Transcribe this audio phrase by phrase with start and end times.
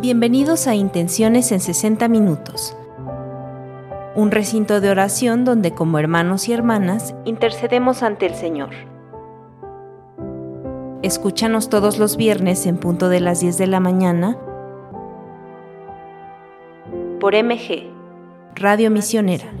[0.00, 2.74] Bienvenidos a Intenciones en 60 Minutos,
[4.14, 8.70] un recinto de oración donde como hermanos y hermanas intercedemos ante el Señor.
[11.02, 14.38] Escúchanos todos los viernes en punto de las 10 de la mañana
[17.20, 17.90] por MG,
[18.54, 19.52] Radio Misionera.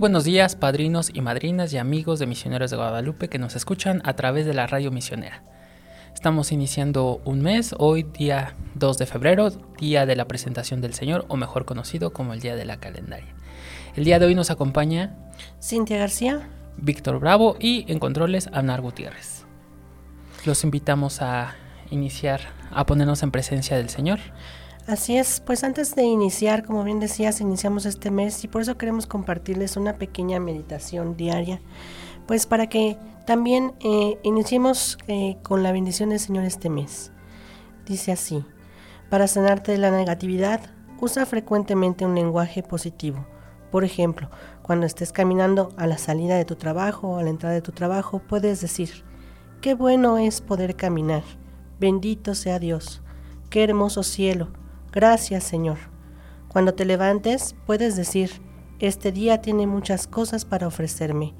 [0.00, 4.14] Buenos días, padrinos y madrinas y amigos de Misioneros de Guadalupe que nos escuchan a
[4.14, 5.42] través de la radio misionera.
[6.14, 11.26] Estamos iniciando un mes, hoy día 2 de febrero, día de la presentación del Señor,
[11.28, 13.34] o mejor conocido como el día de la calendaria.
[13.94, 15.18] El día de hoy nos acompaña
[15.62, 19.44] Cintia García, Víctor Bravo y en controles Anar Gutiérrez.
[20.46, 21.56] Los invitamos a
[21.90, 24.20] iniciar, a ponernos en presencia del Señor.
[24.90, 28.76] Así es, pues antes de iniciar, como bien decías, iniciamos este mes y por eso
[28.76, 31.60] queremos compartirles una pequeña meditación diaria,
[32.26, 37.12] pues para que también eh, iniciemos eh, con la bendición del Señor este mes.
[37.86, 38.44] Dice así,
[39.10, 40.60] para sanarte de la negatividad,
[41.00, 43.24] usa frecuentemente un lenguaje positivo.
[43.70, 44.28] Por ejemplo,
[44.60, 47.70] cuando estés caminando a la salida de tu trabajo o a la entrada de tu
[47.70, 49.04] trabajo, puedes decir,
[49.60, 51.22] qué bueno es poder caminar,
[51.78, 53.02] bendito sea Dios,
[53.50, 54.48] qué hermoso cielo,
[54.92, 55.78] Gracias Señor.
[56.48, 58.42] Cuando te levantes puedes decir,
[58.80, 61.34] este día tiene muchas cosas para ofrecerme.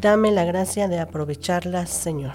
[0.00, 2.34] Dame la gracia de aprovecharlas, Señor.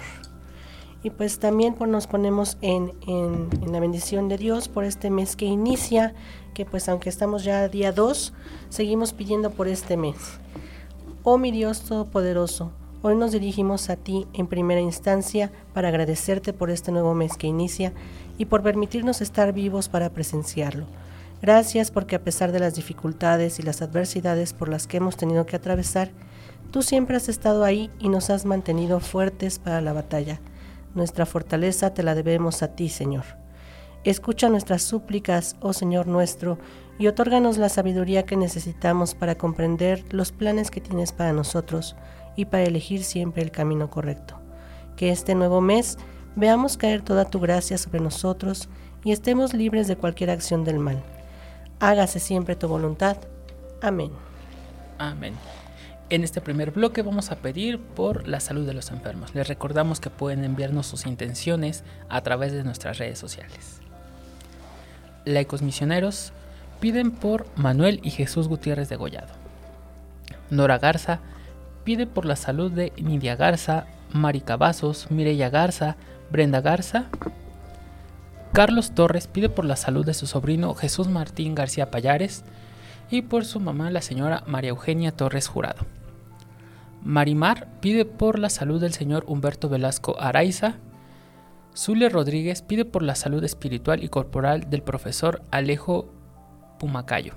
[1.02, 5.44] Y pues también nos ponemos en, en, la bendición de Dios por este mes que
[5.44, 6.14] inicia,
[6.54, 8.32] que pues aunque estamos ya día 2,
[8.70, 10.16] seguimos pidiendo por este mes.
[11.24, 16.70] Oh mi Dios Todopoderoso, hoy nos dirigimos a ti en primera instancia para agradecerte por
[16.70, 17.92] este nuevo mes que inicia
[18.38, 20.86] y por permitirnos estar vivos para presenciarlo.
[21.42, 25.46] Gracias porque a pesar de las dificultades y las adversidades por las que hemos tenido
[25.46, 26.10] que atravesar,
[26.70, 30.40] tú siempre has estado ahí y nos has mantenido fuertes para la batalla.
[30.94, 33.24] Nuestra fortaleza te la debemos a ti, Señor.
[34.04, 36.58] Escucha nuestras súplicas, oh Señor nuestro,
[36.98, 41.96] y otórganos la sabiduría que necesitamos para comprender los planes que tienes para nosotros
[42.36, 44.38] y para elegir siempre el camino correcto.
[44.96, 45.98] Que este nuevo mes
[46.36, 48.68] veamos caer toda tu gracia sobre nosotros
[49.04, 51.02] y estemos libres de cualquier acción del mal.
[51.80, 53.18] Hágase siempre tu voluntad.
[53.82, 54.10] Amén.
[54.98, 55.34] Amén.
[56.10, 59.34] En este primer bloque vamos a pedir por la salud de los enfermos.
[59.34, 63.80] Les recordamos que pueden enviarnos sus intenciones a través de nuestras redes sociales.
[65.24, 66.32] Laicos misioneros
[66.80, 69.32] piden por Manuel y Jesús Gutiérrez de Gollado.
[70.50, 71.20] Nora Garza
[71.84, 75.96] pide por la salud de Nidia Garza, Mari Cavazos, Mireya Garza,
[76.30, 77.06] Brenda Garza.
[78.52, 82.44] Carlos Torres pide por la salud de su sobrino Jesús Martín García Payares
[83.10, 85.86] y por su mamá la señora María Eugenia Torres Jurado.
[87.02, 90.76] Marimar pide por la salud del señor Humberto Velasco Araiza.
[91.76, 96.08] Zulia Rodríguez pide por la salud espiritual y corporal del profesor Alejo
[96.78, 97.34] Pumacayo.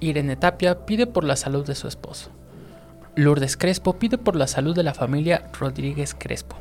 [0.00, 2.30] Irene Tapia pide por la salud de su esposo.
[3.16, 6.56] Lourdes Crespo pide por la salud de la familia Rodríguez Crespo.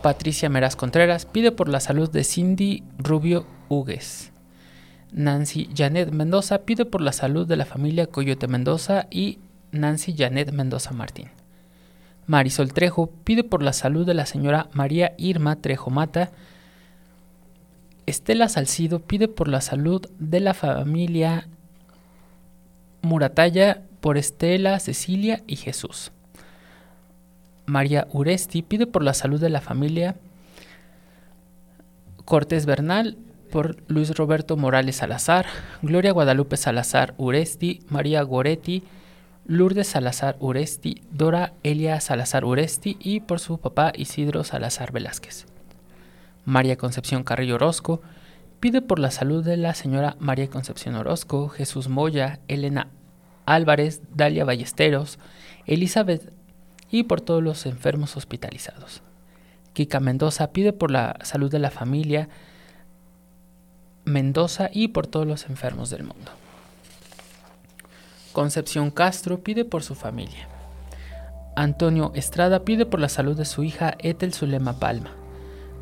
[0.00, 4.30] Patricia Meraz Contreras pide por la salud de Cindy Rubio Hugues.
[5.10, 9.40] Nancy Janet Mendoza pide por la salud de la familia Coyote Mendoza y
[9.72, 11.30] Nancy Janet Mendoza Martín.
[12.26, 16.30] Marisol Trejo pide por la salud de la señora María Irma Trejo Mata.
[18.06, 21.48] Estela Salcido pide por la salud de la familia
[23.02, 26.12] Murataya por Estela, Cecilia y Jesús.
[27.66, 30.16] María Uresti pide por la salud de la familia.
[32.24, 33.16] Cortés Bernal
[33.50, 35.46] por Luis Roberto Morales Salazar,
[35.82, 38.82] Gloria Guadalupe Salazar Uresti, María Goretti,
[39.46, 45.46] Lourdes Salazar Uresti, Dora Elia Salazar Uresti y por su papá Isidro Salazar Velázquez.
[46.44, 48.00] María Concepción Carrillo Orozco
[48.60, 52.88] pide por la salud de la señora María Concepción Orozco, Jesús Moya, Elena
[53.46, 55.18] Álvarez, Dalia Ballesteros,
[55.66, 56.32] Elizabeth
[56.90, 59.02] y por todos los enfermos hospitalizados.
[59.72, 62.28] Kika Mendoza pide por la salud de la familia
[64.04, 66.30] Mendoza y por todos los enfermos del mundo.
[68.32, 70.48] Concepción Castro pide por su familia.
[71.56, 75.10] Antonio Estrada pide por la salud de su hija Ethel Zulema Palma.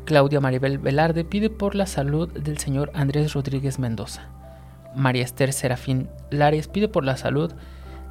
[0.05, 4.29] Claudia Maribel Velarde pide por la salud del señor Andrés Rodríguez Mendoza.
[4.95, 7.51] María Esther Serafín Lares pide por la salud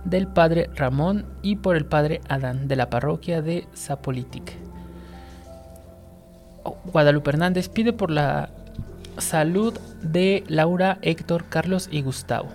[0.05, 4.53] del padre Ramón y por el padre Adán de la parroquia de Zapolitic.
[6.93, 8.51] Guadalupe Hernández pide por la
[9.19, 12.49] salud de Laura, Héctor, Carlos y Gustavo.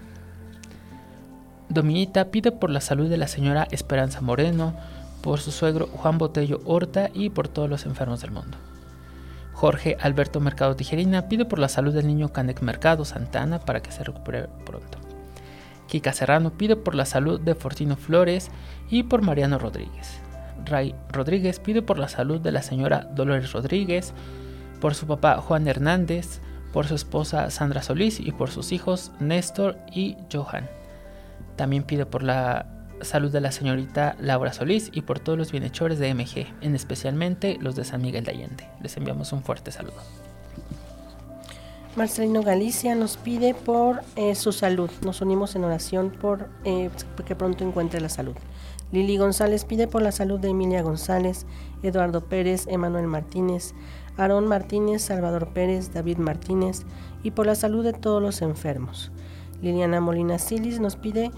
[1.70, 4.74] Dominita pide por la salud de la señora Esperanza Moreno,
[5.22, 8.58] por su suegro Juan Botello Horta y por todos los enfermos del mundo.
[9.60, 13.92] Jorge Alberto Mercado Tijerina pide por la salud del niño Canec Mercado Santana para que
[13.92, 15.00] se recupere pronto.
[15.88, 18.52] Kika Serrano pide por la salud de Fortino Flores
[18.90, 20.22] y por Mariano Rodríguez.
[20.64, 24.14] Ray Rodríguez pide por la salud de la señora Dolores Rodríguez,
[24.80, 26.40] por su papá Juan Hernández,
[26.72, 30.70] por su esposa Sandra Solís y por sus hijos Néstor y Johan.
[31.58, 36.00] También pide por la salud de la señorita Laura Solís y por todos los bienhechores
[36.00, 38.68] de MG, en especialmente los de San Miguel de Allende.
[38.82, 39.98] Les enviamos un fuerte saludo.
[41.96, 44.90] Marcelino Galicia nos pide por eh, su salud.
[45.04, 46.90] Nos unimos en oración por eh,
[47.26, 48.36] que pronto encuentre la salud.
[48.92, 51.46] Lili González pide por la salud de Emilia González,
[51.84, 53.74] Eduardo Pérez, Emanuel Martínez,
[54.18, 56.84] Aarón Martínez, Salvador Pérez, David Martínez
[57.24, 59.12] y por la salud de todos los enfermos.
[59.62, 61.32] Liliana Molina Silis nos pide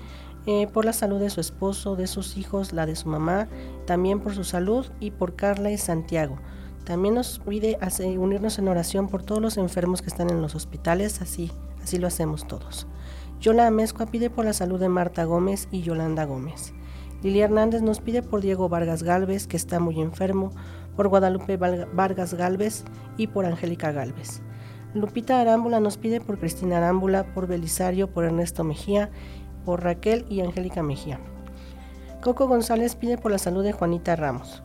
[0.46, 3.48] eh, por la salud de su esposo, de sus hijos, la de su mamá,
[3.86, 6.38] también por su salud y por Carla y Santiago.
[6.84, 7.78] También nos pide
[8.18, 11.52] unirnos en oración por todos los enfermos que están en los hospitales, así,
[11.84, 12.88] así lo hacemos todos.
[13.40, 16.74] Yola Amezcua pide por la salud de Marta Gómez y Yolanda Gómez.
[17.22, 20.52] Lilia Hernández nos pide por Diego Vargas Galvez, que está muy enfermo,
[20.96, 22.84] por Guadalupe Vargas Galvez
[23.18, 24.42] y por Angélica Galvez.
[24.94, 29.10] Lupita Arámbula nos pide por Cristina Arámbula, por Belisario, por Ernesto Mejía
[29.66, 31.20] por Raquel y Angélica Mejía.
[32.22, 34.64] Coco González pide por la salud de Juanita Ramos.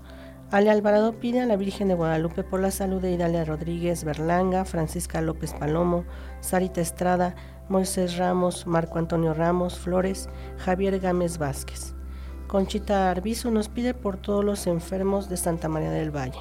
[0.50, 4.64] Ale Alvarado pide a la Virgen de Guadalupe por la salud de Idalia Rodríguez Berlanga,
[4.64, 6.04] Francisca López Palomo,
[6.40, 7.34] Sarita Estrada,
[7.68, 10.28] Moisés Ramos, Marco Antonio Ramos Flores,
[10.58, 11.94] Javier Gámez Vázquez.
[12.46, 16.38] Conchita Arbizu nos pide por todos los enfermos de Santa María del Valle.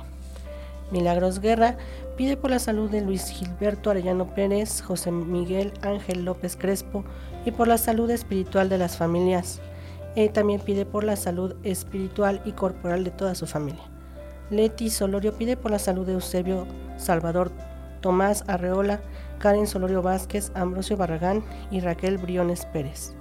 [0.91, 1.77] Milagros Guerra
[2.15, 7.03] pide por la salud de Luis Gilberto Arellano Pérez, José Miguel Ángel López Crespo,
[7.45, 9.61] y por la salud espiritual de las familias.
[10.15, 13.83] Él también pide por la salud espiritual y corporal de toda su familia.
[14.49, 17.51] Leti Solorio pide por la salud de Eusebio Salvador
[18.01, 19.01] Tomás Arreola,
[19.39, 23.15] Karen Solorio Vázquez, Ambrosio Barragán y Raquel Briones Pérez.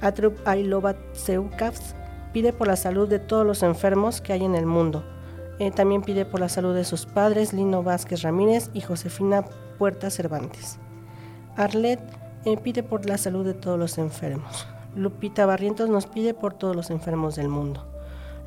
[0.00, 1.94] Atrup Ailobat Seucavs
[2.32, 5.02] pide por la salud de todos los enfermos que hay en el mundo.
[5.58, 9.42] Él también pide por la salud de sus padres, Lino Vázquez Ramírez y Josefina
[9.78, 10.78] Puerta Cervantes.
[11.56, 11.98] Arlet
[12.54, 14.68] pide por la salud de todos los enfermos.
[14.94, 17.84] Lupita Barrientos nos pide por todos los enfermos del mundo.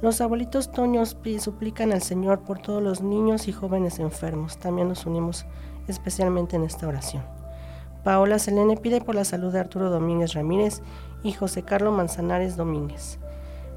[0.02, 4.58] Los abuelitos Toños suplican al Señor por todos los niños y jóvenes enfermos.
[4.58, 5.46] También nos unimos
[5.90, 7.24] especialmente en esta oración.
[8.04, 10.82] Paola Selene pide por la salud de Arturo Domínguez Ramírez
[11.22, 13.20] y José Carlos Manzanares Domínguez.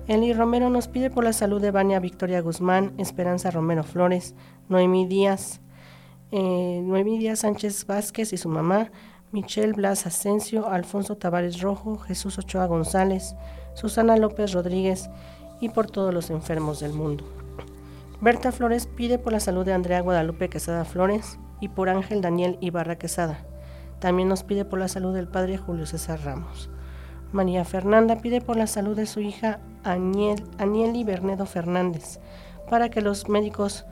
[0.06, 4.34] Eli Romero nos pide por la salud de Vania Victoria Guzmán, Esperanza Romero Flores,
[4.68, 5.60] Noemí Díaz,
[6.30, 8.90] eh, Noemí Díaz Sánchez Vázquez y su mamá,
[9.32, 13.34] Michelle Blas Asensio, Alfonso Tavares Rojo, Jesús Ochoa González,
[13.72, 15.08] Susana López Rodríguez
[15.58, 17.24] y por todos los enfermos del mundo.
[18.20, 22.58] Berta Flores pide por la salud de Andrea Guadalupe Quesada Flores y por Ángel Daniel
[22.60, 23.46] Ibarra Quesada.
[24.00, 26.68] También nos pide por la salud del padre Julio César Ramos.
[27.32, 32.20] María Fernanda pide por la salud de su hija Aniel, Anieli Bernedo Fernández,
[32.68, 33.86] para que los médicos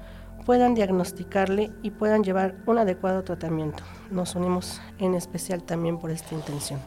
[0.45, 3.83] puedan diagnosticarle y puedan llevar un adecuado tratamiento.
[4.11, 6.81] Nos unimos en especial también por esta intención.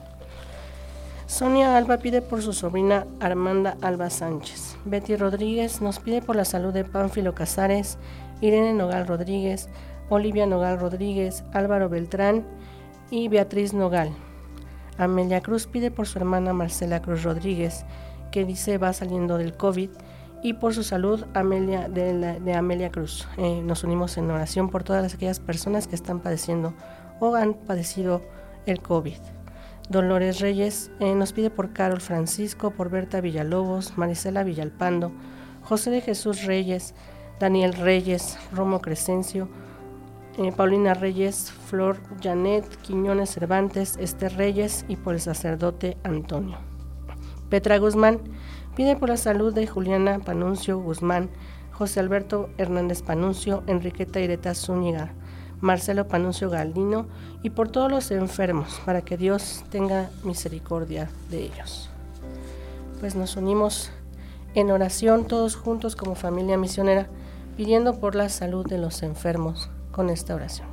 [1.26, 4.78] Sonia Alba pide por su sobrina Armanda Alba Sánchez.
[4.86, 7.98] Betty Rodríguez nos pide por la salud de Pánfilo Casares,
[8.42, 9.70] Irene Nogal Rodríguez,
[10.10, 12.46] Olivia Nogal Rodríguez, Álvaro Beltrán
[13.10, 14.12] y Beatriz Nogal.
[14.98, 17.86] Amelia Cruz pide por su hermana Marcela Cruz Rodríguez,
[18.32, 19.90] que dice va saliendo del COVID
[20.44, 23.28] y por su salud Amelia, de, Amelia Cruz.
[23.38, 26.74] Eh, nos unimos en oración por todas aquellas personas que están padeciendo
[27.24, 28.22] o han padecido
[28.66, 29.18] el COVID.
[29.90, 35.12] Dolores Reyes eh, nos pide por Carol Francisco, por Berta Villalobos, Marisela Villalpando,
[35.62, 36.96] José de Jesús Reyes,
[37.40, 39.48] Daniel Reyes, Romo Crescencio,
[40.38, 46.58] eh, Paulina Reyes, Flor Janet, Quiñones Cervantes, Esther Reyes y por el sacerdote Antonio.
[47.50, 48.20] Petra Guzmán
[48.76, 51.30] Pide por la salud de Juliana Panuncio Guzmán,
[51.72, 55.14] José Alberto Hernández Panuncio, Enriqueta Ireta Zúñiga,
[55.64, 57.06] Marcelo Panuncio Galdino
[57.42, 61.90] y por todos los enfermos, para que Dios tenga misericordia de ellos.
[63.00, 63.90] Pues nos unimos
[64.56, 67.08] en oración todos juntos como familia misionera,
[67.56, 70.68] pidiendo por la salud de los enfermos con esta oración.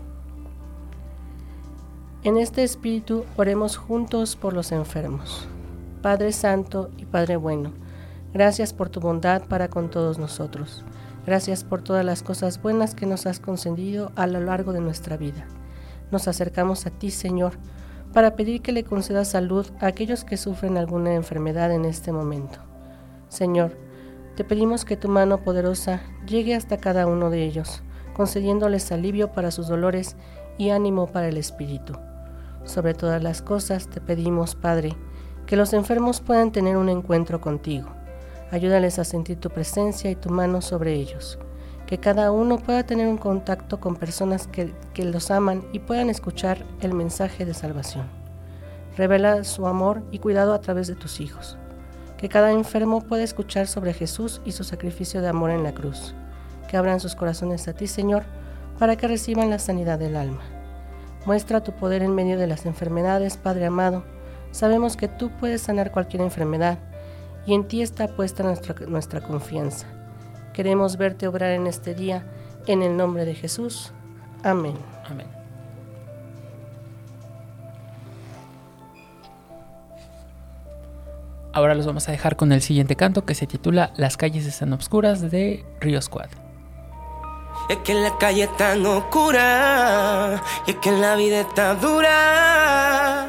[2.24, 5.46] En este espíritu oremos juntos por los enfermos.
[6.02, 7.70] Padre Santo y Padre Bueno,
[8.34, 10.84] gracias por tu bondad para con todos nosotros.
[11.26, 15.16] Gracias por todas las cosas buenas que nos has concedido a lo largo de nuestra
[15.16, 15.46] vida.
[16.10, 17.52] Nos acercamos a ti, Señor,
[18.12, 22.58] para pedir que le concedas salud a aquellos que sufren alguna enfermedad en este momento.
[23.28, 23.76] Señor,
[24.34, 27.82] te pedimos que tu mano poderosa llegue hasta cada uno de ellos,
[28.14, 30.16] concediéndoles alivio para sus dolores
[30.58, 31.92] y ánimo para el espíritu.
[32.64, 34.96] Sobre todas las cosas te pedimos, Padre,
[35.46, 37.99] que los enfermos puedan tener un encuentro contigo.
[38.52, 41.38] Ayúdales a sentir tu presencia y tu mano sobre ellos.
[41.86, 46.64] Que cada uno pueda tener un contacto con personas que, los aman y puedan escuchar
[46.80, 48.06] el mensaje de salvación.
[48.96, 51.58] Revela su amor y cuidado a través de tus hijos.
[52.18, 56.14] Que cada enfermo pueda escuchar sobre Jesús y su sacrificio de amor en la cruz.
[56.68, 58.24] Que abran sus corazones a ti, Señor,
[58.80, 60.42] para que reciban la sanidad del alma.
[61.24, 64.04] Muestra tu poder en medio de las enfermedades, Padre amado.
[64.50, 66.78] Sabemos que tú puedes sanar cualquier enfermedad
[67.46, 69.86] y en ti está puesta nuestra, nuestra confianza.
[70.52, 72.26] Queremos verte obrar en este día,
[72.66, 73.92] en el nombre de Jesús.
[74.42, 74.74] Amén.
[75.08, 75.26] Amén.
[81.52, 84.72] Ahora los vamos a dejar con el siguiente canto que se titula Las calles están
[84.72, 86.28] obscuras de Río Squad.
[87.68, 93.19] Es que la calle es tan oscura y es que la vida está dura.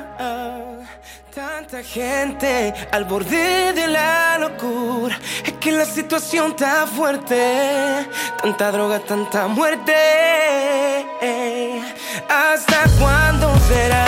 [1.72, 5.18] Tanta gente al borde de la locura.
[5.46, 8.06] Es que la situación está fuerte.
[8.42, 9.96] Tanta droga, tanta muerte.
[12.28, 14.06] ¿Hasta cuándo será?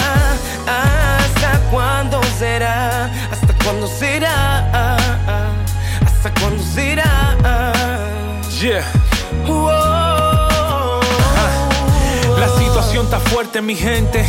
[0.68, 3.06] ¿Hasta cuándo será?
[3.32, 4.98] ¿Hasta cuándo será?
[6.06, 7.72] ¿Hasta cuándo será?
[8.60, 9.03] Yeah.
[13.20, 14.26] Fuerte, mi gente.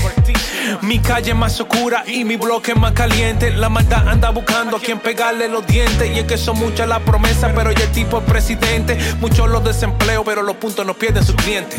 [0.80, 3.50] Mi calle más oscura y mi bloque más caliente.
[3.50, 6.10] La maldad anda buscando a quien pegarle los dientes.
[6.14, 8.98] Y es que son muchas las promesas, pero ya el tipo es presidente.
[9.20, 11.78] Muchos los desempleos, pero los puntos no pierden sus clientes.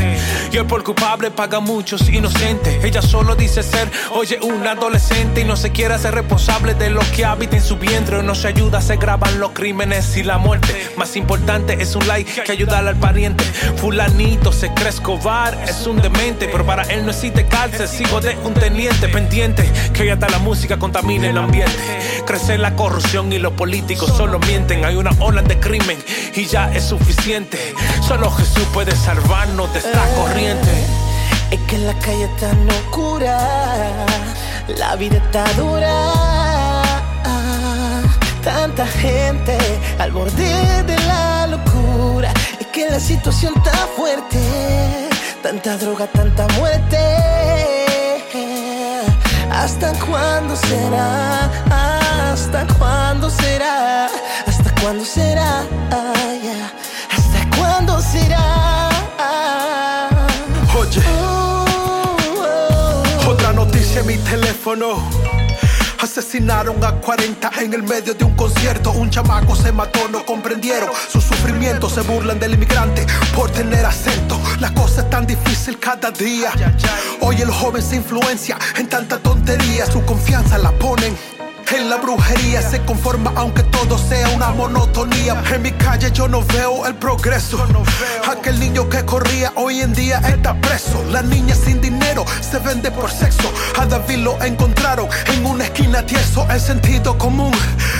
[0.52, 2.84] Y el por culpable paga muchos inocentes.
[2.84, 5.42] Ella solo dice ser, oye, un adolescente.
[5.42, 8.22] Y no se quiere hacer responsable de lo que habita en su vientre.
[8.24, 10.94] No se ayuda, se graban los crímenes y la muerte.
[10.96, 13.44] Más importante es un like que ayudar al pariente.
[13.78, 16.48] Fulanito se cree Escobar, es un demente.
[16.52, 20.78] Pero para él no existe cárcel, sigo de un teniente pendiente que hasta la música
[20.78, 22.24] contamine el ambiente.
[22.26, 24.86] Crece la corrupción y los políticos solo mienten.
[24.86, 25.98] Hay una ola de crimen
[26.36, 27.74] y ya es suficiente.
[28.08, 30.72] Solo Jesús puede salvarnos de esta corriente.
[31.52, 32.52] Es que la calle está
[32.86, 33.40] oscura,
[34.78, 36.12] la vida está dura.
[38.44, 39.58] Tanta gente
[39.98, 42.32] al borde de la locura.
[42.60, 44.38] Es que la situación está fuerte,
[45.46, 46.98] tanta droga, tanta muerte.
[49.52, 51.52] ¿Hasta cuándo será?
[52.32, 54.08] ¿Hasta cuándo será?
[54.48, 55.62] ¿Hasta cuándo será?
[57.16, 58.90] ¿Hasta cuándo será?
[60.80, 61.04] Oye,
[63.28, 64.98] otra noticia en mi teléfono
[66.00, 68.92] Asesinaron a 40 en el medio de un concierto.
[68.92, 71.90] Un chamaco se mató, no comprendieron su sufrimiento.
[71.90, 74.40] Se burlan del inmigrante por tener acento.
[74.60, 76.52] La cosa es tan difícil cada día.
[77.22, 79.86] Hoy el joven se influencia en tanta tontería.
[79.86, 81.16] Su confianza la ponen
[81.72, 85.42] en la brujería se conforma aunque todo sea una monotonía.
[85.54, 87.58] En mi calle yo no veo el progreso.
[88.30, 91.04] Aquel niño que corría hoy en día está preso.
[91.12, 93.52] La niña sin dinero se vende por sexo.
[93.80, 96.48] A David lo encontraron en una esquina tieso.
[96.50, 97.52] El sentido común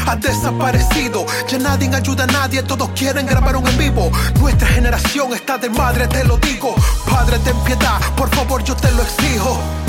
[0.06, 1.26] ha desaparecido.
[1.48, 4.12] Ya nadie ayuda a nadie, todos quieren grabar un en vivo.
[4.40, 6.76] Nuestra generación está de madre, te lo digo.
[7.10, 9.85] Padre, ten piedad, por favor, yo te lo exijo.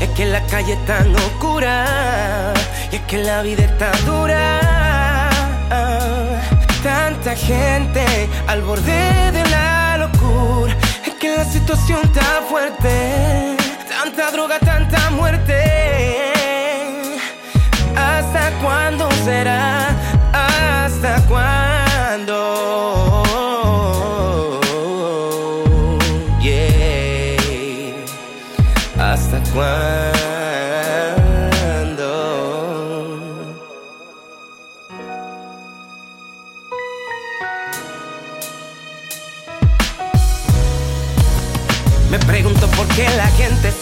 [0.00, 2.54] Es que la calle es tan oscura
[2.92, 4.60] y es que la vida está dura.
[6.82, 10.76] Tanta gente al borde de la locura.
[11.04, 13.56] Es que la situación está fuerte.
[13.88, 15.58] Tanta droga, tanta muerte.
[17.96, 19.77] ¿Hasta cuándo será?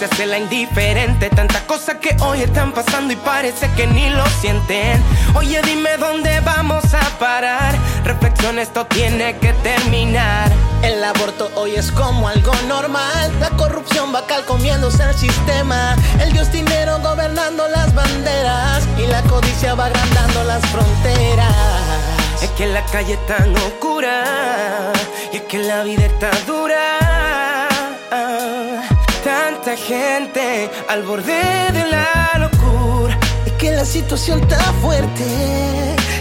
[0.06, 1.28] Hace la indiferente.
[1.30, 5.02] Tantas cosas que hoy están pasando y parece que ni lo sienten.
[5.34, 7.74] Oye, dime dónde vamos a parar.
[8.04, 10.50] Reflexión, esto tiene que terminar.
[10.82, 13.32] El aborto hoy es como algo normal.
[13.40, 15.96] La corrupción va comiéndose el sistema.
[16.20, 18.84] El dios dinero gobernando las banderas.
[18.98, 21.54] Y la codicia va agrandando las fronteras.
[22.42, 24.92] Es que la calle es tan oscura.
[25.32, 26.95] Y es que la vida está dura.
[29.86, 33.16] Gente al borde de la locura.
[33.46, 35.24] Es que la situación está fuerte.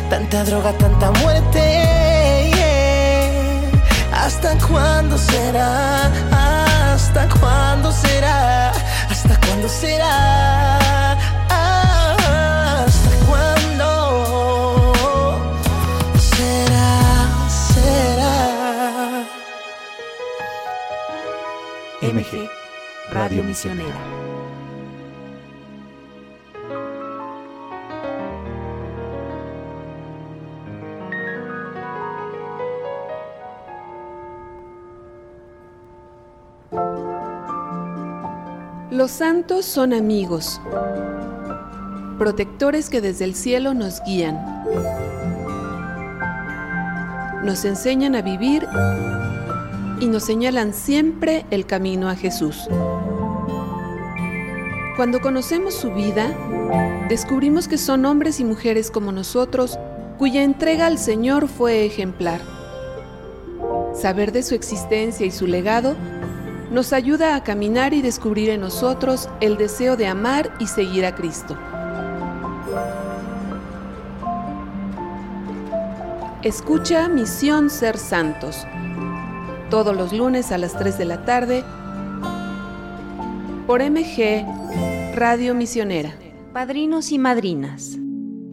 [0.07, 2.51] Tanta droga, tanta muerte.
[4.13, 6.11] ¿Hasta cuándo será?
[6.93, 8.69] ¿Hasta cuándo será?
[9.09, 10.84] ¿Hasta cuándo será?
[23.15, 23.95] Radio Misionera.
[38.91, 40.59] Los santos son amigos,
[42.17, 44.35] protectores que desde el cielo nos guían,
[47.45, 48.67] nos enseñan a vivir
[50.01, 52.67] y nos señalan siempre el camino a Jesús.
[54.95, 56.33] Cuando conocemos su vida,
[57.09, 59.77] descubrimos que son hombres y mujeres como nosotros
[60.17, 62.39] cuya entrega al Señor fue ejemplar.
[63.93, 65.95] Saber de su existencia y su legado
[66.71, 71.13] nos ayuda a caminar y descubrir en nosotros el deseo de amar y seguir a
[71.13, 71.57] Cristo.
[76.41, 78.65] Escucha Misión Ser Santos,
[79.69, 81.65] todos los lunes a las 3 de la tarde,
[83.67, 84.45] por MG
[85.15, 86.13] Radio Misionera.
[86.53, 87.97] Padrinos y madrinas,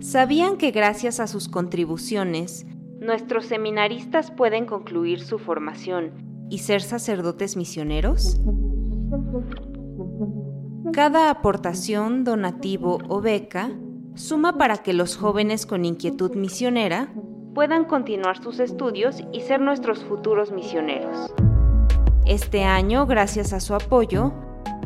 [0.00, 2.66] ¿sabían que gracias a sus contribuciones,
[2.99, 8.40] nuestros seminaristas pueden concluir su formación y ser sacerdotes misioneros?
[10.95, 13.71] Cada aportación, donativo o beca
[14.15, 17.13] suma para que los jóvenes con inquietud misionera
[17.54, 21.34] puedan continuar sus estudios y ser nuestros futuros misioneros.
[22.25, 24.32] Este año, gracias a su apoyo,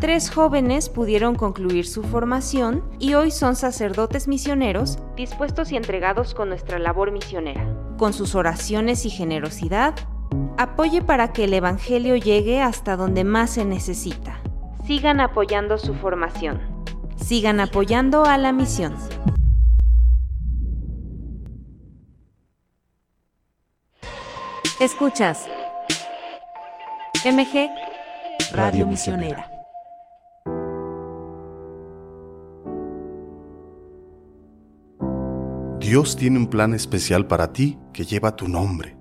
[0.01, 6.49] tres jóvenes pudieron concluir su formación y hoy son sacerdotes misioneros dispuestos y entregados con
[6.49, 7.67] nuestra labor misionera.
[7.99, 9.95] Con sus oraciones y generosidad,
[10.59, 14.41] Apoye para que el Evangelio llegue hasta donde más se necesita.
[14.87, 16.61] Sigan apoyando su formación.
[17.17, 18.97] Sigan apoyando a la misión.
[24.81, 25.47] Escuchas
[27.25, 27.69] MG
[28.53, 29.56] Radio Misionera.
[35.87, 38.97] Dios tiene un plan especial para ti que lleva tu nombre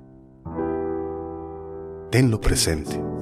[2.11, 3.14] tenlo presente.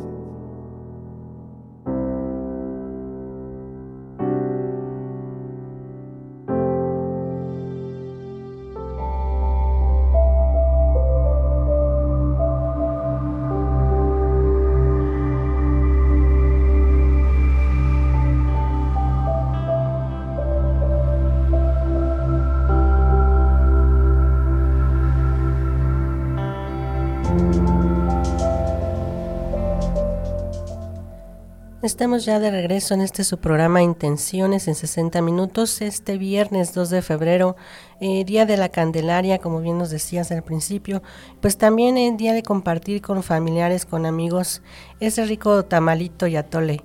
[31.84, 35.82] Estamos ya de regreso en este su programa Intenciones en 60 minutos.
[35.82, 37.58] Este viernes 2 de febrero,
[38.00, 41.04] eh, Día de la Candelaria, como bien nos decías al principio.
[41.42, 44.62] Pues también el día de compartir con familiares, con amigos,
[45.02, 46.80] ese rico tamalito y atole.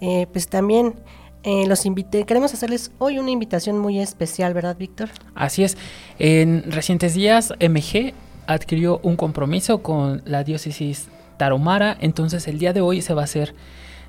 [0.00, 0.96] Eh, pues también
[1.44, 5.10] eh, los invité, queremos hacerles hoy una invitación muy especial, ¿verdad, Víctor?
[5.36, 5.78] Así es.
[6.18, 8.12] En recientes días, MG
[8.48, 13.24] adquirió un compromiso con la diócesis Taromara, entonces el día de hoy se va a
[13.24, 13.54] hacer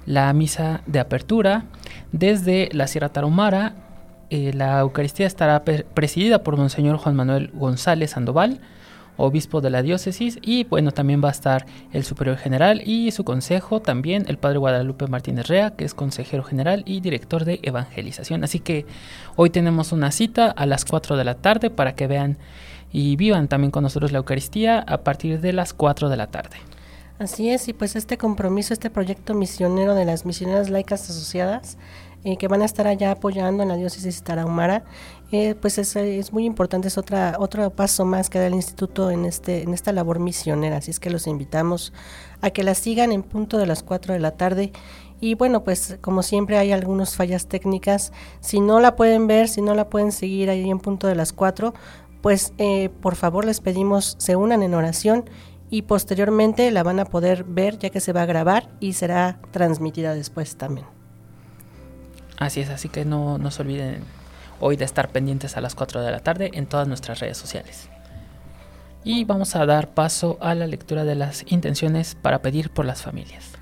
[0.06, 1.66] la misa de apertura
[2.12, 3.74] desde la Sierra Tarahumara.
[4.30, 8.60] Eh, la Eucaristía estará presidida por Monseñor Juan Manuel González Sandoval,
[9.16, 13.24] obispo de la diócesis, y bueno, también va a estar el superior general y su
[13.24, 18.44] consejo, también el padre Guadalupe Martínez Rea, que es consejero general y director de evangelización.
[18.44, 18.88] Así que
[19.36, 22.38] hoy tenemos una cita a las 4 de la tarde para que vean
[22.92, 26.58] y vivan también con nosotros la Eucaristía a partir de las 4 de la tarde.
[27.20, 31.78] Así es, y pues este compromiso, este proyecto misionero de las misioneras laicas asociadas,
[32.26, 34.84] eh, que van a estar allá apoyando en la diócesis Tarahumara,
[35.32, 39.26] eh, pues es, muy importante, es otra, otro paso más que da el instituto en,
[39.26, 41.94] este, en esta labor misionera, así es que los invitamos
[42.42, 44.72] a que la sigan en punto de las 4 de la tarde.
[45.20, 49.62] Y bueno, pues como siempre hay algunas fallas técnicas, si no la pueden ver, si
[49.62, 51.74] no la pueden seguir ahí en punto de las 4,
[52.22, 55.26] pues eh, por favor les pedimos se unan en oración
[55.74, 59.40] y posteriormente la van a poder ver ya que se va a grabar y será
[59.50, 60.86] transmitida después también.
[62.38, 64.04] Así es, así que no, no se olviden
[64.60, 67.90] hoy de estar pendientes a las 4 de la tarde en todas nuestras redes sociales.
[69.04, 73.02] Y vamos a dar paso a la lectura de las intenciones para pedir por las
[73.02, 73.54] familias.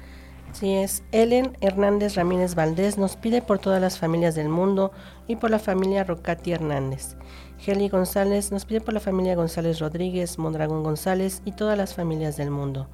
[0.52, 4.91] Así es, Ellen Hernández Ramírez Valdés nos pide por todas las familias del mundo
[5.30, 7.15] y por la familia Rocati Hernández.
[7.63, 12.36] Heli González nos pide por la familia González Rodríguez, Mondragón González y todas las familias
[12.36, 12.88] del mundo.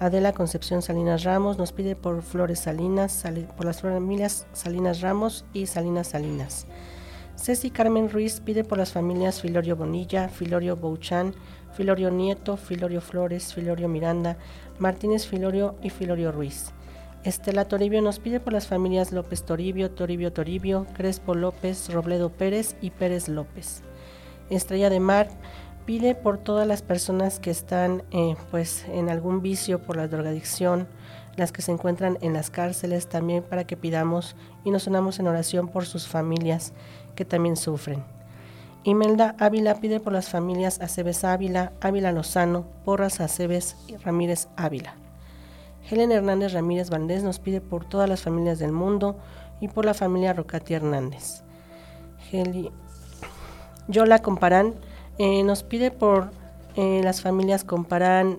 [0.00, 3.24] Adela Concepción Salinas Ramos nos pide por Flores Salinas,
[3.58, 6.66] por las familias Salinas Ramos y Salinas Salinas.
[7.36, 11.34] Ceci Carmen Ruiz pide por las familias Filorio Bonilla, Filorio Bouchan,
[11.74, 14.38] Filorio Nieto, Filorio Flores, Filorio Miranda,
[14.78, 16.72] Martínez Filorio y Filorio Ruiz.
[17.22, 22.76] Estela Toribio nos pide por las familias López Toribio, Toribio Toribio, Crespo López, Robledo Pérez
[22.80, 23.82] y Pérez López.
[24.50, 25.28] Estrella de Mar
[25.86, 30.88] pide por todas las personas que están eh, pues en algún vicio por la drogadicción,
[31.36, 35.28] las que se encuentran en las cárceles, también para que pidamos y nos unamos en
[35.28, 36.72] oración por sus familias
[37.14, 38.04] que también sufren.
[38.84, 44.94] Imelda Ávila pide por las familias Aceves Ávila, Ávila Lozano, Porras Aceves y Ramírez Ávila.
[45.88, 49.18] Helen Hernández Ramírez Valdés nos pide por todas las familias del mundo
[49.60, 51.42] y por la familia Rocati Hernández.
[52.30, 52.72] Heli
[53.88, 54.74] Yola Comparán
[55.18, 56.30] eh, nos pide por
[56.76, 58.38] eh, las familias Comparán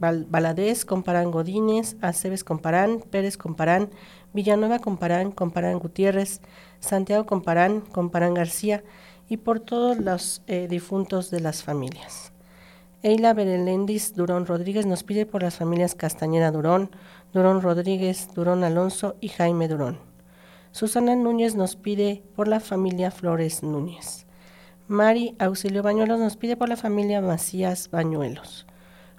[0.00, 3.90] Baladés, Comparán Godínez, Aceves Comparán, Pérez Comparán,
[4.32, 6.40] Villanueva Comparán, Comparán Gutiérrez,
[6.80, 8.84] Santiago Comparán, Comparán García
[9.28, 12.32] y por todos los eh, difuntos de las familias.
[13.02, 16.90] Eila Berelendis Durón Rodríguez nos pide por las familias Castañeda Durón,
[17.32, 20.13] Durón Rodríguez, Durón Alonso y Jaime Durón.
[20.74, 24.26] Susana Núñez nos pide por la familia Flores Núñez.
[24.88, 28.66] Mari Auxilio Bañuelos nos pide por la familia Macías Bañuelos.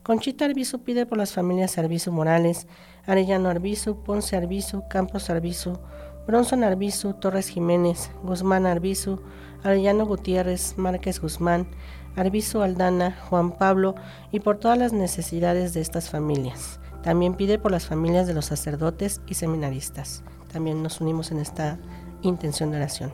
[0.03, 2.67] Conchita Arbizu pide por las familias Arbizu Morales,
[3.05, 5.79] Arellano Arbizu, Ponce Arbizu, Campos Arbizu,
[6.27, 9.21] Bronson Arbizu, Torres Jiménez, Guzmán Arbizu,
[9.63, 11.69] Arellano Gutiérrez, Márquez Guzmán,
[12.17, 13.95] Arbizu Aldana, Juan Pablo
[14.29, 16.81] y por todas las necesidades de estas familias.
[17.01, 20.21] También pide por las familias de los sacerdotes y seminaristas.
[20.55, 21.77] También nos unimos en esta
[22.21, 23.13] intención de oración.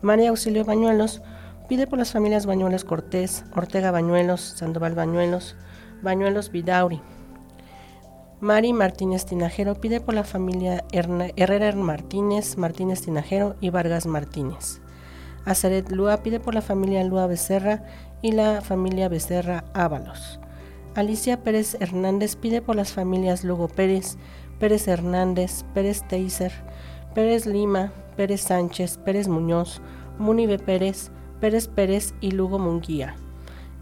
[0.00, 1.22] María Auxilio Bañuelos
[1.68, 5.56] Pide por las familias Bañuelos Cortés, Ortega Bañuelos, Sandoval Bañuelos,
[6.02, 7.00] Bañuelos Vidauri.
[8.40, 14.82] Mari Martínez Tinajero pide por la familia Herrera Martínez, Martínez Tinajero y Vargas Martínez.
[15.46, 17.84] Azaret Lua pide por la familia Lua Becerra
[18.20, 20.40] y la familia Becerra Ábalos.
[20.94, 24.18] Alicia Pérez Hernández pide por las familias Lugo Pérez,
[24.62, 26.52] Pérez Hernández, Pérez Teiser,
[27.16, 29.82] Pérez Lima, Pérez Sánchez, Pérez Muñoz,
[30.20, 33.16] Munive Pérez, Pérez Pérez y Lugo Munguía.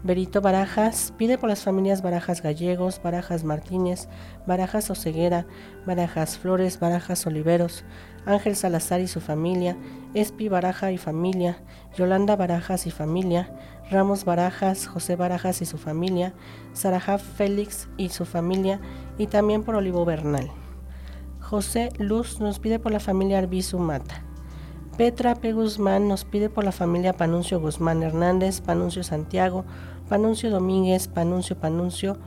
[0.01, 4.07] Berito Barajas pide por las familias Barajas Gallegos, Barajas Martínez,
[4.47, 5.45] Barajas Oceguera,
[5.85, 7.85] Barajas Flores, Barajas Oliveros,
[8.25, 9.77] Ángel Salazar y su familia,
[10.15, 11.59] Espi Baraja y familia,
[11.95, 13.53] Yolanda Barajas y familia,
[13.91, 16.33] Ramos Barajas, José Barajas y su familia,
[16.73, 18.79] Sarajaf Félix y su familia,
[19.19, 20.49] y también por Olivo Bernal.
[21.51, 24.23] José Luz nos pide por la familia Arbizu Mata.
[24.95, 25.51] Petra P.
[25.51, 29.65] Guzmán nos pide por la familia Panuncio Guzmán Hernández, Panuncio Santiago,
[30.07, 32.17] Panuncio Domínguez, Panuncio Panuncio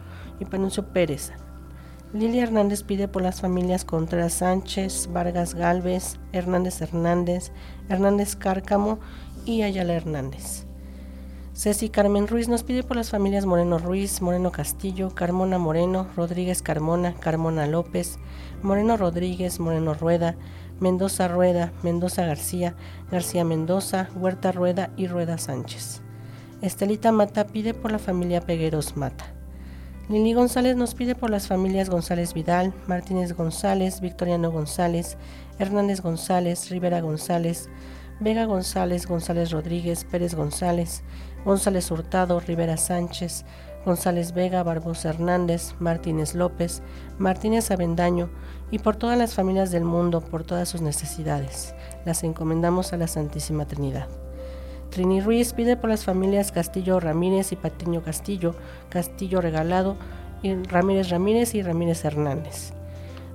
[0.41, 1.33] y Panuncio Pérez.
[2.13, 7.51] Lilia Hernández pide por las familias Contreras Sánchez, Vargas Galvez, Hernández Hernández,
[7.89, 8.99] Hernández Cárcamo
[9.47, 10.67] y Ayala Hernández.
[11.55, 16.62] Ceci Carmen Ruiz nos pide por las familias Moreno Ruiz, Moreno Castillo, Carmona Moreno, Rodríguez
[16.62, 18.19] Carmona, Carmona López,
[18.62, 20.35] Moreno Rodríguez, Moreno Rueda,
[20.81, 22.75] Mendoza Rueda, Mendoza García,
[23.09, 26.03] García Mendoza, Huerta Rueda y Rueda Sánchez.
[26.61, 29.27] Estelita Mata pide por la familia Pegueros Mata.
[30.09, 35.17] Lili González nos pide por las familias González Vidal, Martínez González, Victoriano González,
[35.61, 37.71] Hernández González, Rivera González,
[38.21, 41.03] Vega González, González Rodríguez, Pérez González,
[41.44, 43.44] González Hurtado, Rivera Sánchez,
[43.85, 46.83] González Vega, Barbosa Hernández, Martínez López,
[47.18, 48.30] Martínez Avendaño,
[48.70, 51.74] y por todas las familias del mundo, por todas sus necesidades.
[52.04, 54.09] Las encomendamos a la Santísima Trinidad.
[54.90, 58.54] Trini Ruiz pide por las familias Castillo Ramírez y Patiño Castillo,
[58.88, 59.96] Castillo Regalado,
[60.42, 62.72] y Ramírez Ramírez y Ramírez Hernández.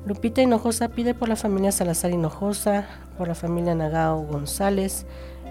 [0.06, 2.86] Lupita Hinojosa pide por la familia Salazar Hinojosa,
[3.18, 5.06] por la familia Nagao González,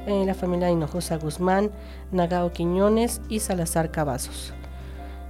[0.08, 1.70] eh, la familia Hinojosa Guzmán,
[2.10, 4.52] Nagao Quiñones y Salazar Cavazos.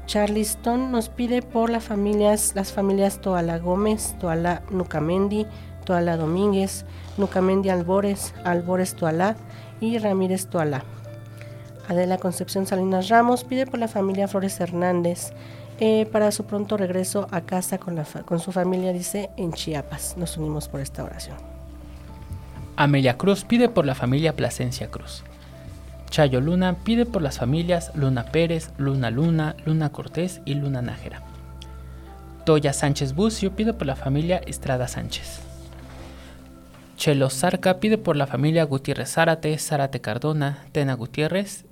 [0.07, 5.47] Charleston nos pide por las familias, las familias Toala Gómez, Toala Nucamendi,
[5.85, 6.87] Toala Domínguez,
[7.19, 9.37] Nucamendi Albores, Albores Toala
[9.81, 10.85] y Ramírez Toala.
[11.89, 15.33] Adela Concepción Salinas Ramos pide por la familia Flores Hernández,
[15.81, 20.17] eh, para su pronto regreso a casa con, la con su familia, dice, en Chiapas.
[20.17, 21.48] Nos unimos por esta oración.
[22.81, 25.25] Amelia Cruz pide por la familia Plasencia Cruz.
[26.11, 31.23] Chayo Luna pide por las familias Luna Pérez, Luna Luna, Luna Cortés y Luna Nájera.
[32.47, 35.41] Toya Sánchez Bucio pide por la familia Estrada Sánchez.
[36.97, 41.65] Chelo Zarca pide por la familia Gutiérrez Zárate, Zárate Cardona, Tena Gutiérrez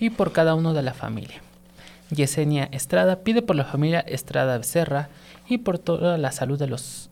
[0.00, 1.42] y por cada uno de la familia.
[2.10, 5.10] Yesenia Estrada pide por la familia Estrada Becerra
[5.48, 7.08] y por toda la salud de los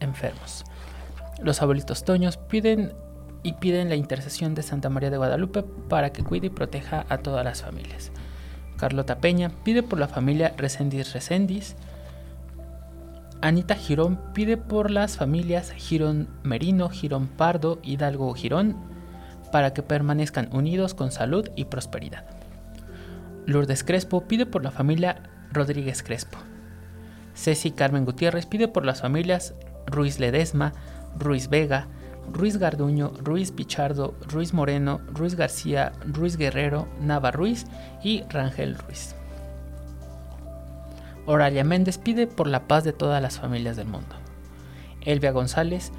[0.00, 0.64] enfermos.
[1.42, 2.92] Los abuelitos Toños piden
[3.42, 7.18] y piden la intercesión de Santa María de Guadalupe para que cuide y proteja a
[7.18, 8.12] todas las familias.
[8.76, 11.76] Carlota Peña pide por la familia Recendis Recendis.
[13.40, 18.76] Anita Girón pide por las familias Girón Merino, Girón Pardo, Hidalgo Girón,
[19.50, 22.24] para que permanezcan unidos con salud y prosperidad.
[23.46, 25.22] Lourdes Crespo pide por la familia
[25.52, 26.38] Rodríguez Crespo.
[27.34, 29.54] Ceci Carmen Gutiérrez pide por las familias
[29.86, 30.72] Ruiz Ledesma,
[31.18, 31.86] Ruiz Vega,
[32.32, 37.66] Ruiz Garduño, Ruiz Pichardo, Ruiz Moreno, Ruiz García, Ruiz Guerrero, Nava Ruiz
[38.02, 39.14] y Rangel Ruiz.
[41.26, 44.16] Oralia Méndez pide por la paz de todas las familias del mundo.
[45.02, 45.92] Elvia González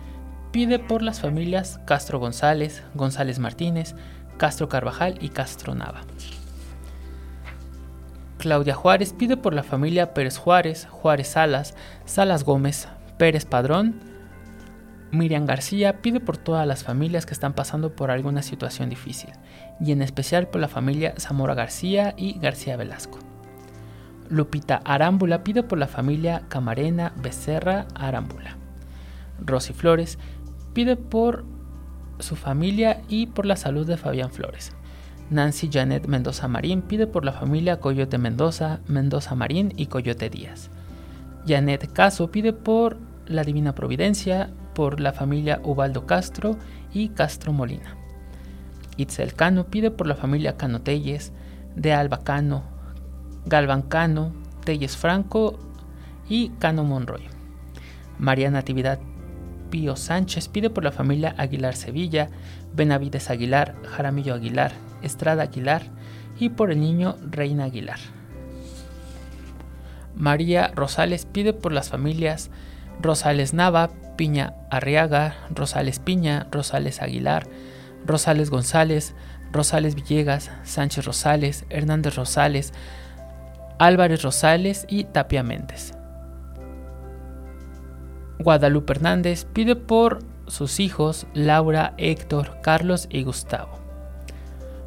[0.52, 3.96] pide por las familias Castro González, González Martínez,
[4.38, 6.02] Castro Carvajal y Castro Nava.
[8.38, 14.11] Claudia Juárez pide por la familia Pérez Juárez, Juárez Salas, Salas Gómez, Pérez Padrón.
[15.12, 19.32] Miriam García pide por todas las familias que están pasando por alguna situación difícil,
[19.80, 23.20] y en especial por la familia Zamora García y García Velasco.
[24.30, 28.58] Lupita Arámbula pide por la familia Camarena Becerra Arámbula.
[29.46, 30.18] Rosy Flores
[30.74, 31.44] pide por
[32.20, 34.72] su familia y por la salud de Fabián Flores.
[35.30, 40.70] Nancy Janet Mendoza Marín pide por la familia Coyote Mendoza, Mendoza Marín y Coyote Díaz.
[41.46, 46.58] Janet Caso pide por la Divina Providencia, por la familia Ubaldo Castro
[46.94, 47.96] y Castro Molina.
[48.98, 51.32] Itzel Cano pide por la familia Cano Telles,
[51.76, 52.64] de Alba Cano,
[53.46, 55.60] Galvan Cano, Telles Franco
[56.30, 57.24] y Cano Monroy.
[58.20, 59.00] María Natividad
[59.70, 62.30] Pío Sánchez pide por la familia Aguilar Sevilla,
[62.74, 65.84] Benavides Aguilar, Jaramillo Aguilar, Estrada Aguilar
[66.40, 68.00] y por el niño Reina Aguilar.
[70.16, 72.52] María Rosales pide por las familias
[73.02, 77.48] Rosales Nava, Piña Arriaga, Rosales Piña, Rosales Aguilar,
[78.06, 79.16] Rosales González,
[79.52, 82.74] Rosales Villegas, Sánchez Rosales, Hernández Rosales,
[83.80, 85.94] Álvarez Rosales y Tapia Méndez.
[88.40, 93.80] Guadalupe Hernández pide por sus hijos Laura, Héctor, Carlos y Gustavo,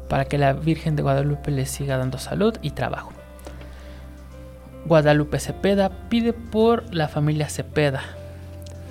[0.09, 3.11] para que la Virgen de Guadalupe les siga dando salud y trabajo.
[4.85, 8.01] Guadalupe Cepeda pide por la familia Cepeda.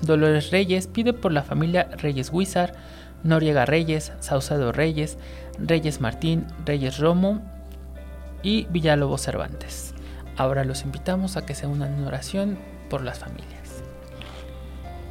[0.03, 2.75] Dolores Reyes pide por la familia Reyes Huizar,
[3.23, 5.19] Noriega Reyes, Saucedo Reyes,
[5.59, 7.41] Reyes Martín, Reyes Romo
[8.43, 9.95] y Villalobos Cervantes.
[10.37, 12.59] Ahora los invitamos a que se unan en oración
[12.91, 13.83] por las familias.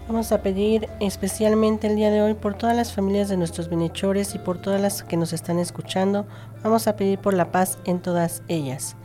[0.07, 4.35] Vamos a pedir especialmente el día de hoy por todas las familias de nuestros bienhechores
[4.35, 6.25] y por todas las que nos están escuchando.
[6.61, 8.97] Vamos a pedir por la paz en todas ellas.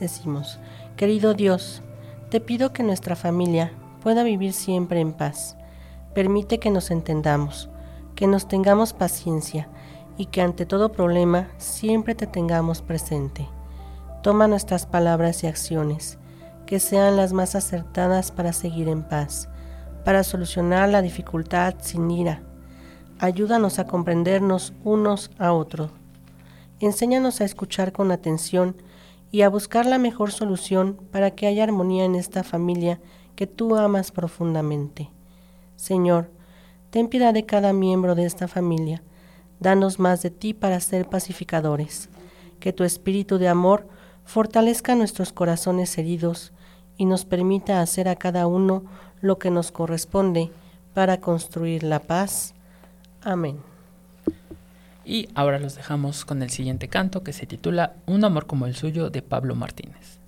[0.00, 0.58] Decimos,
[0.96, 1.82] querido Dios,
[2.30, 5.56] te pido que nuestra familia pueda vivir siempre en paz.
[6.14, 7.70] Permite que nos entendamos,
[8.16, 9.68] que nos tengamos paciencia
[10.16, 13.48] y que ante todo problema siempre te tengamos presente.
[14.22, 16.18] Toma nuestras palabras y acciones,
[16.66, 19.48] que sean las más acertadas para seguir en paz
[20.04, 22.42] para solucionar la dificultad sin ira.
[23.18, 25.90] Ayúdanos a comprendernos unos a otros.
[26.80, 28.76] Enséñanos a escuchar con atención
[29.30, 33.00] y a buscar la mejor solución para que haya armonía en esta familia
[33.40, 35.08] que tú amas profundamente.
[35.74, 36.30] Señor,
[36.90, 39.02] ten piedad de cada miembro de esta familia.
[39.60, 42.10] Danos más de ti para ser pacificadores.
[42.58, 43.88] Que tu espíritu de amor
[44.26, 46.52] fortalezca nuestros corazones heridos
[46.98, 48.84] y nos permita hacer a cada uno
[49.22, 50.50] lo que nos corresponde
[50.92, 52.52] para construir la paz.
[53.22, 53.56] Amén.
[55.02, 58.76] Y ahora los dejamos con el siguiente canto que se titula Un amor como el
[58.76, 60.19] suyo de Pablo Martínez.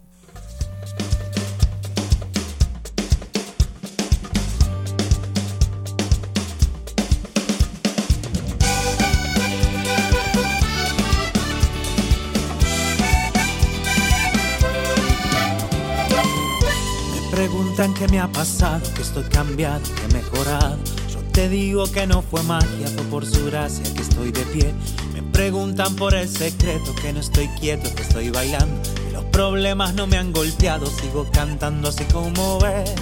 [17.49, 20.79] Preguntan qué me ha pasado, que estoy cambiado, que he mejorado.
[21.13, 24.73] Yo te digo que no fue magia, fue por su gracia que estoy de pie.
[25.13, 28.81] Me preguntan por el secreto, que no estoy quieto, que estoy bailando.
[29.13, 32.95] Los problemas no me han golpeado, sigo cantando así como ves,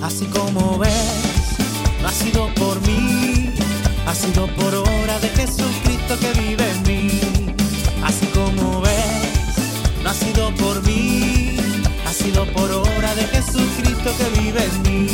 [0.00, 1.56] así como ves.
[2.02, 3.52] No ha sido por mí,
[4.06, 7.20] ha sido por obra de Jesucristo que vive en mí.
[8.04, 10.85] Así como ves, no ha sido por mí,
[12.26, 15.06] sido por obra de Jesucristo que vive en mí.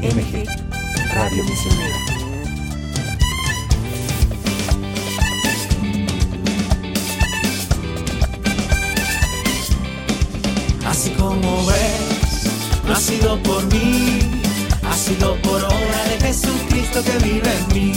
[0.00, 0.46] MG,
[1.14, 1.98] Radio Misionera.
[10.86, 12.44] Así como ves,
[12.86, 14.20] no ha sido por mí,
[14.82, 17.92] ha sido por obra de Jesucristo que vive en mí.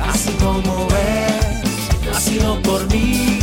[0.00, 1.51] Así como ves,
[2.12, 3.38] ha sido por mí,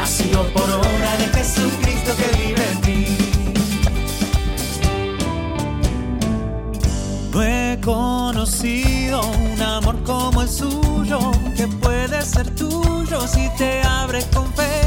[0.00, 3.06] ha sido por obra de Jesucristo que vive en mí.
[7.32, 11.18] No he conocido un amor como el suyo,
[11.56, 14.82] que puede ser tuyo si te abres con fe.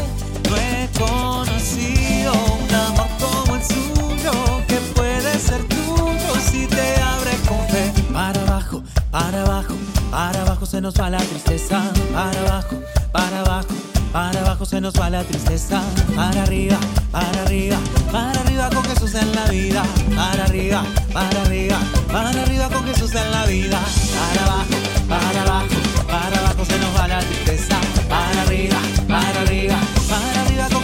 [0.49, 4.32] No he conocido un amor como el suyo,
[4.67, 7.91] que puede ser tuyo si te abres con fe.
[8.13, 9.73] Para abajo, para abajo,
[10.12, 11.84] para abajo se nos va la tristeza.
[12.13, 12.77] Para abajo,
[13.17, 13.67] para abajo.
[14.13, 15.82] Para abajo se nos va la tristeza.
[16.15, 16.77] Para arriba,
[17.12, 17.77] para arriba,
[18.12, 19.84] para arriba con Jesús en la vida.
[20.15, 21.77] Para arriba, para arriba,
[22.12, 23.80] para arriba con Jesús en la vida.
[24.17, 24.75] Para abajo,
[25.10, 25.77] para abajo,
[26.08, 27.77] para abajo se nos va la tristeza.
[28.08, 28.77] Para arriba,
[29.08, 29.77] para arriba,
[30.10, 30.76] para arriba con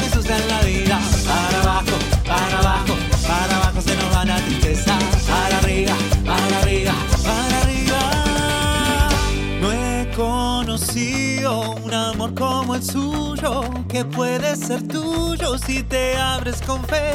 [12.35, 17.11] como el suyo, que puede ser tuyo si te abres con fe.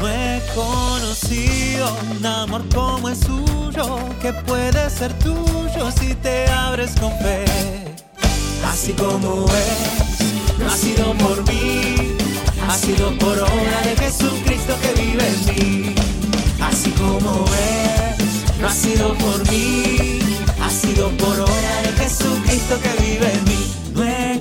[0.00, 6.92] No he conocido un amor como el suyo, que puede ser tuyo si te abres
[7.00, 7.44] con fe.
[8.66, 12.16] Así como es, no ha sido por mí,
[12.68, 15.94] ha sido por obra de Jesucristo que vive en mí.
[16.60, 20.18] Así como es, no ha sido por mí,
[20.60, 23.57] ha sido por obra de Jesucristo que vive en mí.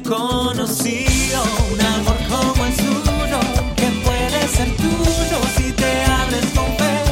[0.08, 3.40] Conocido un amor como el suyo,
[3.76, 7.04] que puede ser tuyo si te abres con fe.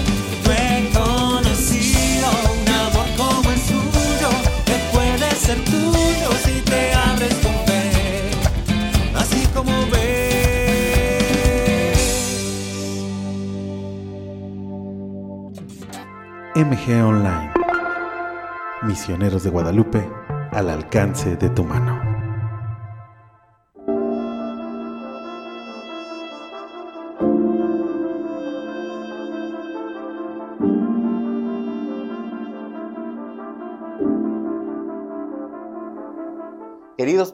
[0.45, 4.29] No he conocido un amor como el suyo,
[4.65, 8.31] que puede ser tuyo si te abres con fe.
[9.13, 10.05] Así como ves.
[16.55, 17.51] MG Online.
[18.83, 20.09] Misioneros de Guadalupe
[20.53, 22.14] al alcance de tu mano.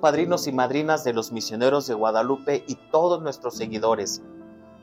[0.01, 4.21] Padrinos y madrinas de los misioneros de Guadalupe y todos nuestros seguidores,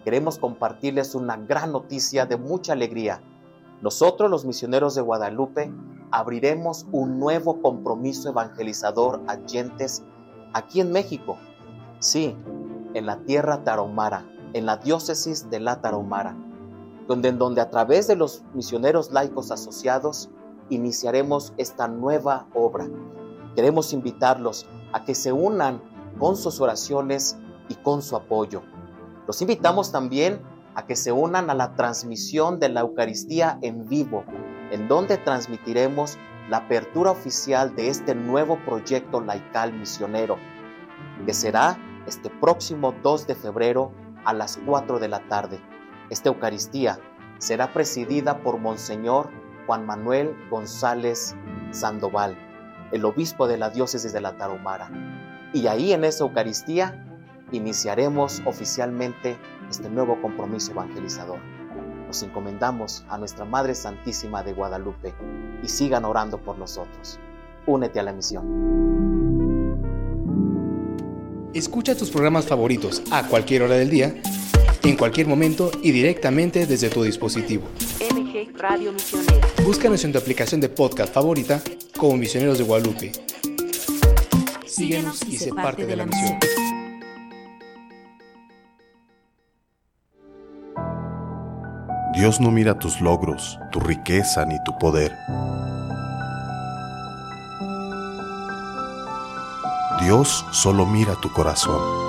[0.05, 3.21] queremos compartirles una gran noticia de mucha alegría.
[3.83, 5.73] Nosotros, los misioneros de Guadalupe,
[6.13, 10.05] abriremos un nuevo compromiso evangelizador a gentes
[10.53, 11.37] aquí en México.
[11.99, 12.37] Sí,
[12.95, 16.37] en la tierra tarahumara, en la diócesis de la Tarahumara,
[17.09, 20.31] donde, en donde a través de los misioneros laicos asociados
[20.71, 22.89] iniciaremos esta nueva obra.
[23.57, 24.67] Queremos invitarlos
[24.99, 25.81] a que se unan
[26.19, 28.63] con sus oraciones y con su apoyo.
[29.29, 30.43] Los invitamos también
[30.75, 34.25] a que se unan a la transmisión de la Eucaristía en vivo,
[34.73, 36.19] en donde transmitiremos
[36.51, 40.37] la apertura oficial de este nuevo proyecto laical misionero,
[41.25, 43.93] que será este próximo 2 de febrero
[44.25, 45.61] a las 4 de la tarde.
[46.11, 46.99] Esta Eucaristía
[47.39, 49.31] será presidida por Monseñor
[49.67, 51.37] Juan Manuel González
[51.71, 52.37] Sandoval,
[52.93, 54.91] el obispo de la diócesis de la Tarahumara.
[55.53, 57.05] Y ahí en esa Eucaristía
[57.53, 59.39] iniciaremos oficialmente
[59.71, 61.39] este nuevo compromiso evangelizador.
[62.07, 65.15] Nos encomendamos a nuestra Madre Santísima de Guadalupe
[65.63, 67.19] y sigan orando por nosotros.
[67.67, 68.69] Únete a la misión.
[71.53, 74.15] Escucha tus programas favoritos a cualquier hora del día,
[74.83, 77.67] en cualquier momento y directamente desde tu dispositivo.
[78.15, 79.47] MG Radio Misionera.
[79.65, 81.63] Búscanos en tu aplicación de podcast favorita
[81.99, 83.13] como Misioneros de Guadalupe.
[84.67, 86.39] Síguenos y sé parte de la misión.
[92.15, 95.15] Dios no mira tus logros, tu riqueza ni tu poder.
[100.01, 102.08] Dios solo mira tu corazón.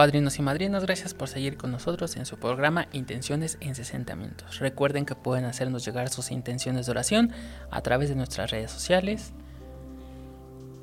[0.00, 4.58] Padrinos y madrinas, gracias por seguir con nosotros en su programa Intenciones en 60 minutos.
[4.58, 7.32] Recuerden que pueden hacernos llegar sus intenciones de oración
[7.70, 9.34] a través de nuestras redes sociales.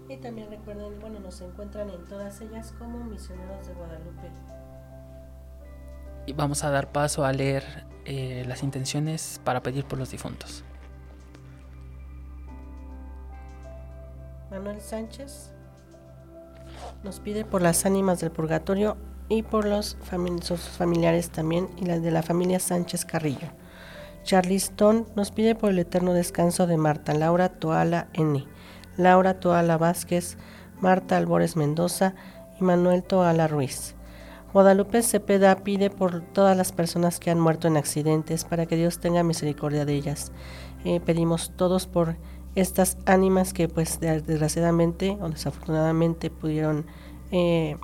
[0.07, 4.30] Y también recuerden, bueno, nos encuentran en todas ellas como misioneros de Guadalupe.
[6.28, 7.63] Y vamos a dar paso a leer
[8.05, 10.63] eh, las intenciones para pedir por los difuntos.
[14.51, 15.56] Manuel Sánchez
[17.03, 18.97] nos pide por las ánimas del purgatorio
[19.29, 19.97] y por los
[20.41, 23.49] sus familiares también y las de la familia Sánchez Carrillo.
[24.23, 28.45] Charlie Stone nos pide por el eterno descanso de Marta Laura Toala N,
[28.97, 30.37] Laura Toala Vázquez,
[30.81, 32.13] Marta Albores Mendoza
[32.59, 33.95] y Manuel Toala Ruiz.
[34.53, 38.99] Guadalupe Cepeda pide por todas las personas que han muerto en accidentes para que Dios
[38.99, 40.31] tenga misericordia de ellas.
[40.83, 42.17] Eh, pedimos todos por
[42.59, 46.85] estas ánimas que pues de- desgraciadamente o desafortunadamente pudieron
[47.31, 47.77] eh,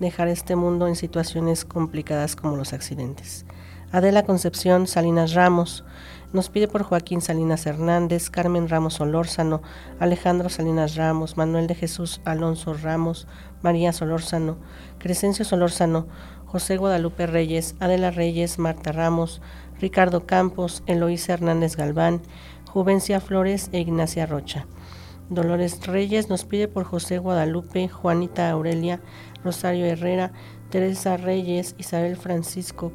[0.00, 3.44] dejar este mundo en situaciones complicadas como los accidentes.
[3.90, 5.84] Adela Concepción Salinas Ramos
[6.32, 9.60] nos pide por Joaquín Salinas Hernández, Carmen Ramos Solórzano,
[10.00, 13.26] Alejandro Salinas Ramos, Manuel de Jesús Alonso Ramos,
[13.60, 14.56] María Solórzano,
[14.98, 16.06] Crescencio Solórzano,
[16.46, 19.42] José Guadalupe Reyes, Adela Reyes, Marta Ramos,
[19.78, 22.22] Ricardo Campos, Eloísa Hernández Galván,
[22.72, 24.66] Juvencia Flores e Ignacia Rocha.
[25.28, 28.98] Dolores Reyes nos pide por José Guadalupe, Juanita Aurelia,
[29.44, 30.32] Rosario Herrera,
[30.70, 32.90] Teresa Reyes, Isabel Francisco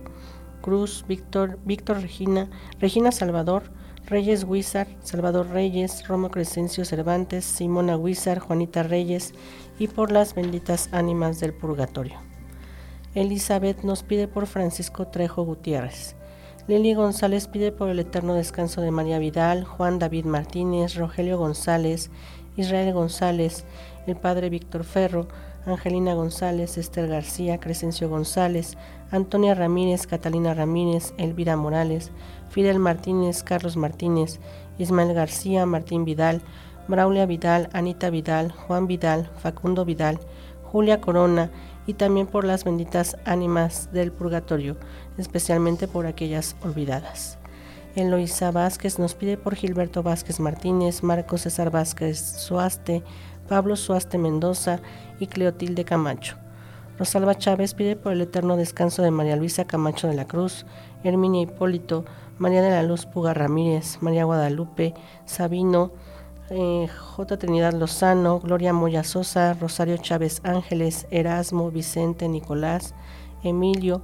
[0.63, 2.49] Cruz, Víctor, Víctor Regina,
[2.80, 3.71] Regina Salvador,
[4.07, 9.36] Reyes Huizar, Salvador Reyes, Romo Crescencio Cervantes, Simona Huizar, Juanita Reyes
[9.78, 12.17] y por las benditas ánimas del purgatorio.
[13.13, 16.15] Elizabeth nos pide por Francisco Trejo Gutiérrez.
[16.68, 22.11] Lili González pide por el eterno descanso de María Vidal, Juan David Martínez, Rogelio González,
[22.57, 23.63] Israel González,
[24.05, 25.30] el padre Víctor Ferro,
[25.65, 28.78] Angelina González, Esther García, Crescencio González,
[29.11, 32.11] Antonia Ramírez, Catalina Ramírez, Elvira Morales,
[32.49, 34.41] Fidel Martínez, Carlos Martínez,
[34.78, 36.41] Ismael García, Martín Vidal,
[36.89, 40.20] Braulia Vidal, Anita Vidal, Juan Vidal, Facundo Vidal,
[40.63, 41.49] Julia Corona
[41.88, 44.78] y también por las benditas ánimas del purgatorio,
[45.18, 47.40] especialmente por aquellas olvidadas.
[47.96, 53.02] Eloísa Vázquez nos pide por Gilberto Vázquez Martínez, Marco César Vázquez Suaste,
[53.48, 54.80] Pablo Suaste Mendoza
[55.20, 56.38] y Cleotilde Camacho.
[57.00, 60.66] Rosalba Chávez pide por el eterno descanso de María Luisa Camacho de la Cruz,
[61.04, 62.06] Herminia Hipólito,
[62.38, 64.94] María de la Luz Puga Ramírez, María Guadalupe,
[65.26, 65.92] Sabino,
[66.50, 67.38] eh, J.
[67.38, 72.93] Trinidad Lozano, Gloria Moya Sosa, Rosario Chávez Ángeles, Erasmo, Vicente, Nicolás,
[73.43, 74.02] Emilio,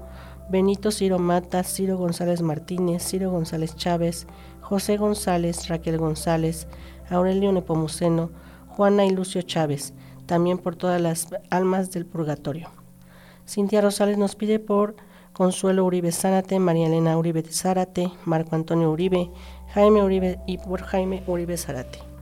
[0.50, 4.28] Benito Ciro Mata, Ciro González Martínez, Ciro González Chávez,
[4.62, 6.68] José González, Raquel González,
[7.10, 8.30] Aurelio Nepomuceno,
[8.68, 9.94] Juana y Lucio Chávez,
[10.26, 12.70] también por todas las almas del purgatorio.
[13.48, 14.96] Cintia Rosales nos pide por
[15.34, 19.32] Consuelo Uribe Zárate, María Elena Uribe Zárate, Marco Antonio Uribe,
[19.74, 22.13] Jaime Uribe y por Jaime Uribe Zárate.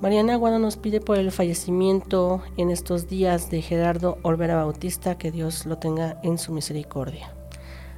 [0.00, 5.32] Mariana Aguado nos pide por el fallecimiento en estos días de Gerardo Olvera Bautista, que
[5.32, 7.34] Dios lo tenga en su misericordia.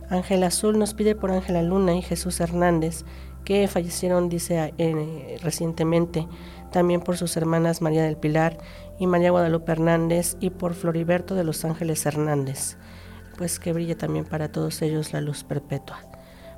[0.09, 3.05] Ángel Azul nos pide por Ángela Luna y Jesús Hernández,
[3.44, 6.26] que fallecieron, dice, eh, recientemente,
[6.72, 8.57] también por sus hermanas María del Pilar
[8.98, 12.78] y María Guadalupe Hernández y por Floriberto de los Ángeles Hernández,
[13.36, 15.98] pues que brille también para todos ellos la luz perpetua.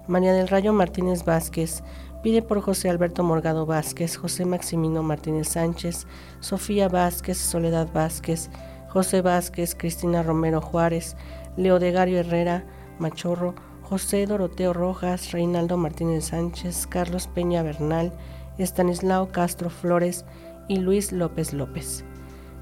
[0.07, 1.83] María del Rayo Martínez Vázquez
[2.23, 6.07] pide por José Alberto Morgado Vázquez, José Maximino Martínez Sánchez,
[6.41, 8.51] Sofía Vázquez, Soledad Vázquez,
[8.89, 11.17] José Vázquez, Cristina Romero Juárez,
[11.57, 12.65] Leodegario Herrera,
[12.99, 18.13] Machorro, José Doroteo Rojas, Reinaldo Martínez Sánchez, Carlos Peña Bernal,
[18.59, 20.25] Estanislao Castro Flores
[20.69, 22.05] y Luis López López.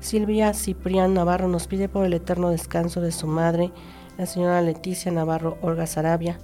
[0.01, 3.71] Silvia Ciprián Navarro nos pide por el eterno descanso de su madre,
[4.17, 6.39] la señora Leticia Navarro Olga Sarabia,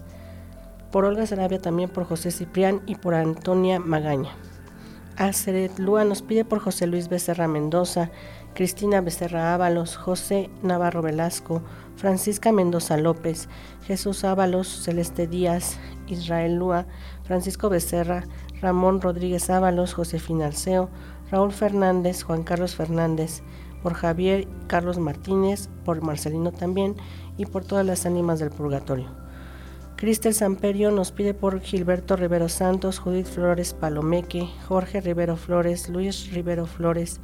[0.96, 4.30] por Olga Sarabia también por José Ciprián y por Antonia Magaña.
[5.18, 8.10] Aceret Lua nos pide por José Luis Becerra Mendoza,
[8.54, 11.60] Cristina Becerra Ábalos, José Navarro Velasco,
[11.96, 13.50] Francisca Mendoza López,
[13.82, 16.86] Jesús Ábalos, Celeste Díaz, Israel Lua,
[17.24, 18.24] Francisco Becerra,
[18.62, 20.88] Ramón Rodríguez Ábalos, Josefina Alceo,
[21.30, 23.42] Raúl Fernández, Juan Carlos Fernández,
[23.82, 26.96] por Javier Carlos Martínez, por Marcelino también
[27.36, 29.25] y por todas las ánimas del purgatorio.
[29.96, 36.30] Cristel Samperio nos pide por Gilberto Rivero Santos, Judith Flores Palomeque, Jorge Rivero Flores, Luis
[36.34, 37.18] Rivero Flores,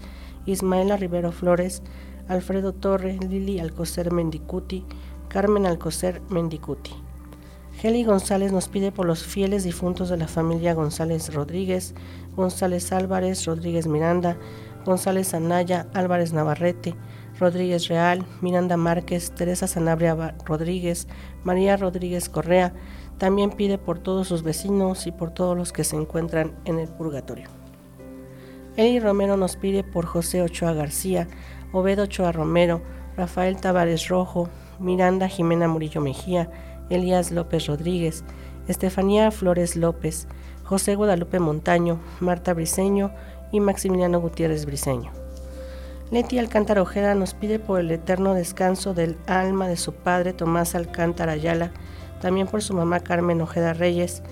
[0.47, 1.83] Ismaela Rivero Flores,
[2.29, 4.87] Alfredo Torre, Lili Alcocer Mendicuti,
[5.29, 6.93] Carmen Alcocer Mendicuti.
[7.83, 11.95] Heli González nos pide por los fieles difuntos de la familia González Rodríguez,
[12.35, 14.39] González Álvarez, Rodríguez Miranda,
[14.87, 16.95] González Anaya, Álvarez Navarrete,
[17.43, 21.09] Rodríguez Real, Miranda Márquez, Teresa Sanabria Rodríguez,
[21.43, 22.73] María Rodríguez Correa.
[23.19, 26.89] También pide por todos sus vecinos y por todos los que se encuentran en el
[26.89, 27.49] purgatorio.
[28.77, 31.27] Eli Romero nos pide por José Ochoa García,
[31.73, 32.81] Obedo Ochoa Romero,
[33.17, 36.49] Rafael Tavares Rojo, Miranda Jimena Murillo Mejía,
[36.91, 38.25] Elías López Rodríguez,
[38.69, 40.29] Estefanía Flores López,
[40.63, 43.13] José Guadalupe Montaño, Marta Briceño
[43.51, 45.22] y Maximiliano Gutiérrez Briceño.
[46.13, 50.75] Leti Alcántara Ojeda nos pide por el eterno descanso del alma de su padre Tomás
[50.75, 51.71] Alcántara Ayala,
[52.21, 54.23] también por su mamá Carmen Ojeda Reyes,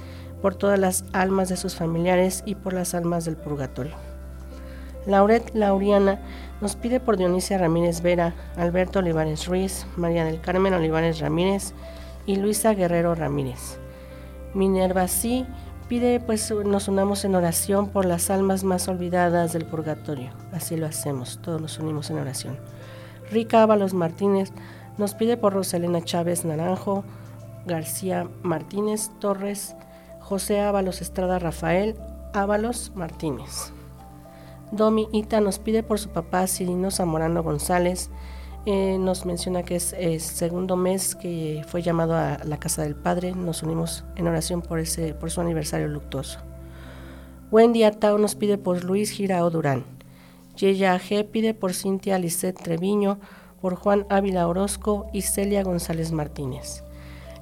[0.42, 3.94] por todas las almas de sus familiares y por las almas del purgatorio.
[5.06, 6.20] Lauret Lauriana
[6.60, 11.72] nos pide por Dionisia Ramírez Vera, Alberto Olivares Ruiz, María del Carmen Olivares Ramírez
[12.26, 13.78] y Luisa Guerrero Ramírez.
[14.52, 15.46] Minerva sí
[15.90, 20.30] pide pues nos unamos en oración por las almas más olvidadas del purgatorio.
[20.52, 22.56] Así lo hacemos, todos nos unimos en oración.
[23.28, 24.52] Rica Ábalos Martínez
[24.98, 27.02] nos pide por Rosalena Chávez Naranjo,
[27.66, 29.74] García Martínez Torres,
[30.20, 31.96] José Ábalos Estrada Rafael,
[32.34, 33.72] Ábalos Martínez.
[34.70, 38.10] Domi Ita nos pide por su papá Cirino Zamorano González,
[38.66, 42.94] eh, nos menciona que es el segundo mes que fue llamado a la casa del
[42.94, 43.32] Padre.
[43.32, 46.40] Nos unimos en oración por, ese, por su aniversario luctuoso.
[47.50, 49.84] Wendy Atao nos pide por Luis Girao Durán.
[50.56, 53.18] Yeya G pide por Cintia Lisset Treviño,
[53.60, 56.84] por Juan Ávila Orozco y Celia González Martínez.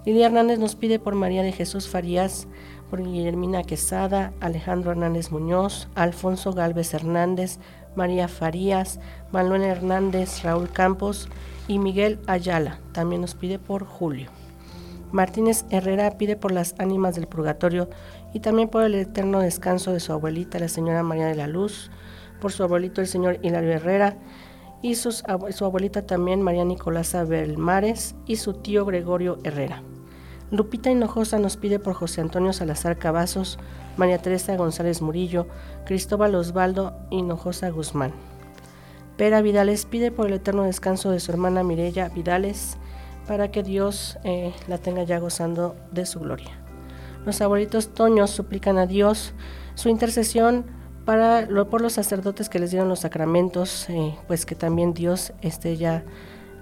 [0.05, 2.47] Lidia Hernández nos pide por María de Jesús Farías,
[2.89, 7.59] por Guillermina Quesada, Alejandro Hernández Muñoz, Alfonso Galvez Hernández,
[7.99, 9.01] María Farías,
[9.33, 11.29] Manuel Hernández, Raúl Campos
[11.67, 12.79] y Miguel Ayala.
[12.93, 14.31] También nos pide por Julio.
[15.11, 17.91] Martínez Herrera pide por las ánimas del purgatorio
[18.33, 21.91] y también por el eterno descanso de su abuelita, la señora María de la Luz,
[22.41, 24.17] por su abuelito, el señor Hilario Herrera,
[24.81, 29.83] y su abuelita también, María Nicolasa Belmares, y su tío Gregorio Herrera.
[30.51, 33.59] Lupita Hinojosa nos pide por José Antonio Salazar Cavazos,
[33.99, 35.47] María Teresa González Murillo,
[35.85, 38.13] Cristóbal Osvaldo Hinojosa Guzmán.
[39.19, 42.79] Pera Vidales pide por el eterno descanso de su hermana Mirella Vidales
[43.27, 46.59] para que Dios eh, la tenga ya gozando de su gloria.
[47.27, 49.35] Los abuelitos Toños suplican a Dios
[49.75, 50.65] su intercesión
[51.05, 55.33] para, por los sacerdotes que les dieron los sacramentos, eh, pues que también Dios
[55.79, 56.05] ya,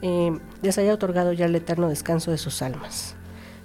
[0.02, 3.16] eh, les haya otorgado ya el eterno descanso de sus almas.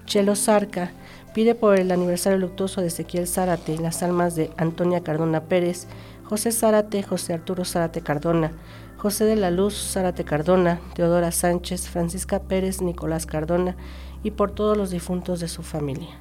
[0.05, 0.91] Chelo Zarca
[1.33, 5.87] pide por el aniversario luctuoso de Ezequiel Zárate las almas de Antonia Cardona Pérez,
[6.23, 8.51] José Zárate, José Arturo Zárate Cardona,
[8.97, 13.75] José de la Luz Zárate Cardona, Teodora Sánchez, Francisca Pérez, Nicolás Cardona
[14.23, 16.19] y por todos los difuntos de su familia.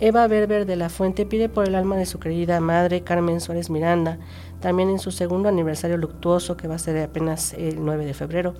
[0.00, 3.70] Eva Berber de la Fuente pide por el alma de su querida madre Carmen Suárez
[3.70, 4.18] Miranda,
[4.58, 8.54] también en su segundo aniversario luctuoso que va a ser apenas el 9 de febrero,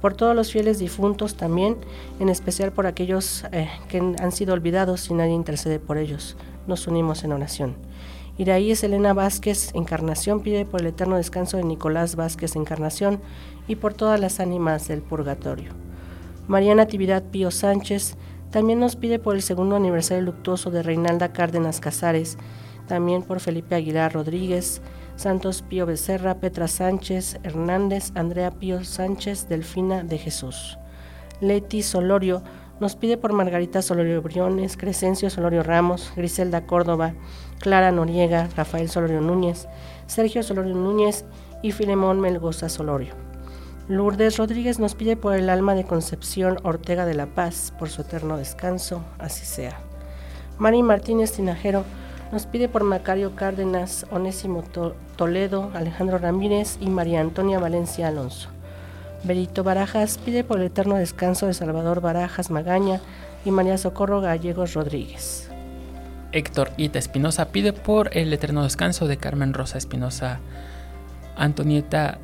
[0.00, 1.76] por todos los fieles difuntos también,
[2.20, 6.36] en especial por aquellos eh, que han sido olvidados y nadie intercede por ellos.
[6.66, 7.76] Nos unimos en oración.
[8.38, 13.20] es Elena Vázquez Encarnación pide por el eterno descanso de Nicolás Vázquez Encarnación
[13.66, 15.72] y por todas las ánimas del purgatorio.
[16.46, 18.16] Mariana Natividad Pío Sánchez
[18.50, 22.38] también nos pide por el segundo aniversario luctuoso de Reinalda Cárdenas Casares,
[22.86, 24.80] también por Felipe Aguilar Rodríguez,
[25.16, 30.78] Santos Pío Becerra, Petra Sánchez Hernández, Andrea Pío Sánchez, Delfina de Jesús.
[31.40, 32.42] Leti Solorio
[32.80, 37.14] nos pide por Margarita Solorio Briones, Crescencio Solorio Ramos, Griselda Córdoba,
[37.58, 39.66] Clara Noriega, Rafael Solorio Núñez,
[40.06, 41.24] Sergio Solorio Núñez
[41.62, 43.14] y Filemón Melgoza Solorio.
[43.88, 48.02] Lourdes Rodríguez nos pide por el alma de Concepción Ortega de la Paz, por su
[48.02, 49.80] eterno descanso, así sea.
[50.58, 51.84] Mari Martínez Tinajero
[52.32, 54.62] nos pide por Macario Cárdenas, Onésimo
[55.16, 58.48] Toledo, Alejandro Ramírez y María Antonia Valencia Alonso.
[59.24, 63.00] Berito Barajas pide por el eterno descanso de Salvador Barajas Magaña
[63.44, 65.50] y María Socorro Gallegos Rodríguez.
[66.32, 70.40] Héctor Ita Espinosa pide por el eterno descanso de Carmen Rosa Espinosa,
[71.36, 72.18] Antonieta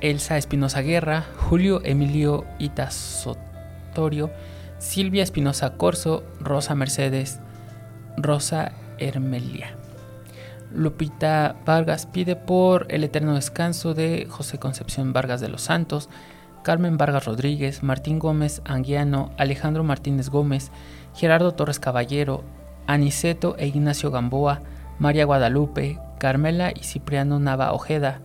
[0.00, 4.30] Elsa Espinosa Guerra, Julio Emilio Ita Sotorio,
[4.78, 7.40] Silvia Espinosa Corso, Rosa Mercedes,
[8.16, 9.74] Rosa Hermelia.
[10.72, 16.10] Lupita Vargas pide por el eterno descanso de José Concepción Vargas de los Santos,
[16.62, 20.70] Carmen Vargas Rodríguez, Martín Gómez Anguiano, Alejandro Martínez Gómez,
[21.14, 22.44] Gerardo Torres Caballero,
[22.86, 24.60] Aniceto e Ignacio Gamboa,
[24.98, 28.20] María Guadalupe, Carmela y Cipriano Nava Ojeda,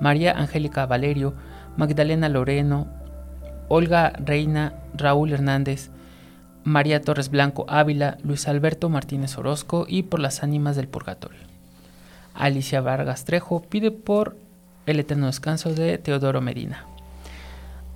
[0.00, 1.34] María Angélica Valerio,
[1.76, 2.88] Magdalena Loreno,
[3.68, 5.90] Olga Reina, Raúl Hernández,
[6.64, 11.40] María Torres Blanco Ávila, Luis Alberto Martínez Orozco y por las ánimas del purgatorio.
[12.34, 14.36] Alicia Vargas Trejo pide por
[14.86, 16.86] el eterno descanso de Teodoro Medina.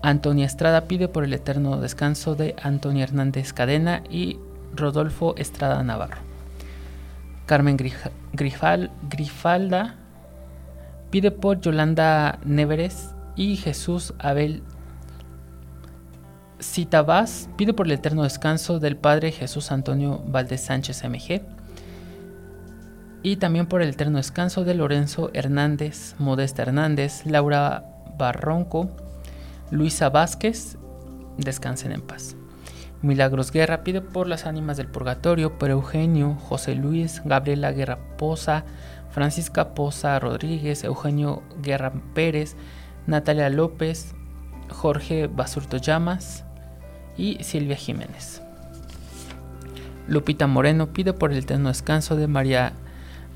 [0.03, 4.39] Antonia Estrada pide por el eterno descanso de Antonia Hernández Cadena y
[4.75, 6.19] Rodolfo Estrada Navarro.
[7.47, 9.97] Carmen Grifal- Grifalda
[11.11, 14.63] pide por Yolanda Néveres y Jesús Abel
[16.61, 21.43] Citabás pide por el eterno descanso del Padre Jesús Antonio Valdés Sánchez MG
[23.23, 27.85] y también por el eterno descanso de Lorenzo Hernández, Modesta Hernández, Laura
[28.17, 28.91] Barronco,
[29.71, 30.79] Luisa Vázquez,
[31.37, 32.35] descansen en paz.
[33.03, 38.65] Milagros Guerra pide por las ánimas del purgatorio, por Eugenio, José Luis, Gabriela Guerra Poza,
[39.11, 42.57] Francisca Poza Rodríguez, Eugenio Guerra Pérez,
[43.07, 44.15] Natalia López,
[44.71, 46.45] Jorge Basurto Llamas
[47.19, 48.41] y Silvia Jiménez.
[50.07, 52.73] Lupita Moreno pide por el eterno descanso de María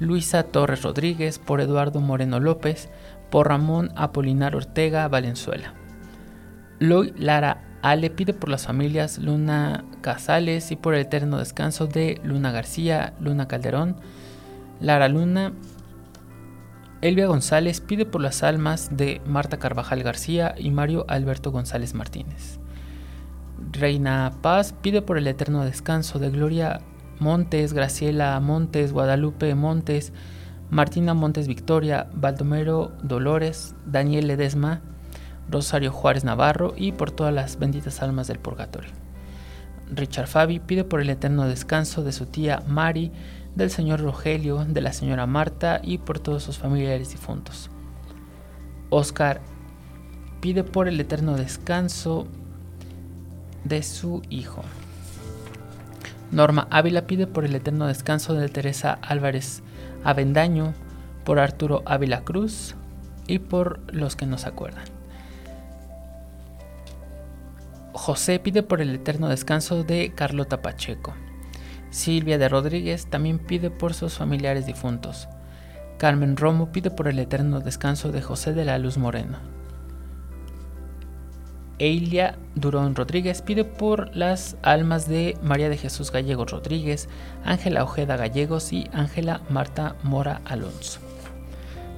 [0.00, 2.88] Luisa Torres Rodríguez, por Eduardo Moreno López,
[3.30, 5.74] por Ramón Apolinar Ortega Valenzuela.
[6.78, 12.20] Loy Lara Ale pide por las familias Luna Casales y por el eterno descanso de
[12.24, 13.96] Luna García, Luna Calderón,
[14.80, 15.52] Lara Luna.
[17.00, 22.61] Elvia González pide por las almas de Marta Carvajal García y Mario Alberto González Martínez.
[23.70, 26.80] Reina Paz pide por el eterno descanso de Gloria
[27.18, 30.12] Montes, Graciela Montes, Guadalupe Montes,
[30.70, 34.80] Martina Montes Victoria, Baldomero Dolores, Daniel Ledesma,
[35.48, 38.90] Rosario Juárez Navarro y por todas las benditas almas del purgatorio.
[39.90, 43.12] Richard Fabi pide por el eterno descanso de su tía Mari,
[43.54, 47.70] del señor Rogelio, de la señora Marta y por todos sus familiares difuntos.
[48.88, 49.40] Oscar
[50.40, 52.26] pide por el eterno descanso
[53.64, 54.62] de su hijo.
[56.30, 59.62] Norma Ávila pide por el eterno descanso de Teresa Álvarez
[60.04, 60.72] Avendaño,
[61.24, 62.74] por Arturo Ávila Cruz
[63.26, 64.84] y por los que nos acuerdan.
[67.92, 71.14] José pide por el eterno descanso de Carlota Pacheco.
[71.90, 75.28] Silvia de Rodríguez también pide por sus familiares difuntos.
[75.98, 79.38] Carmen Romo pide por el eterno descanso de José de la Luz Moreno.
[81.82, 87.08] Eilia Durón Rodríguez pide por las almas de María de Jesús Gallegos Rodríguez,
[87.44, 91.00] Ángela Ojeda Gallegos y Ángela Marta Mora Alonso.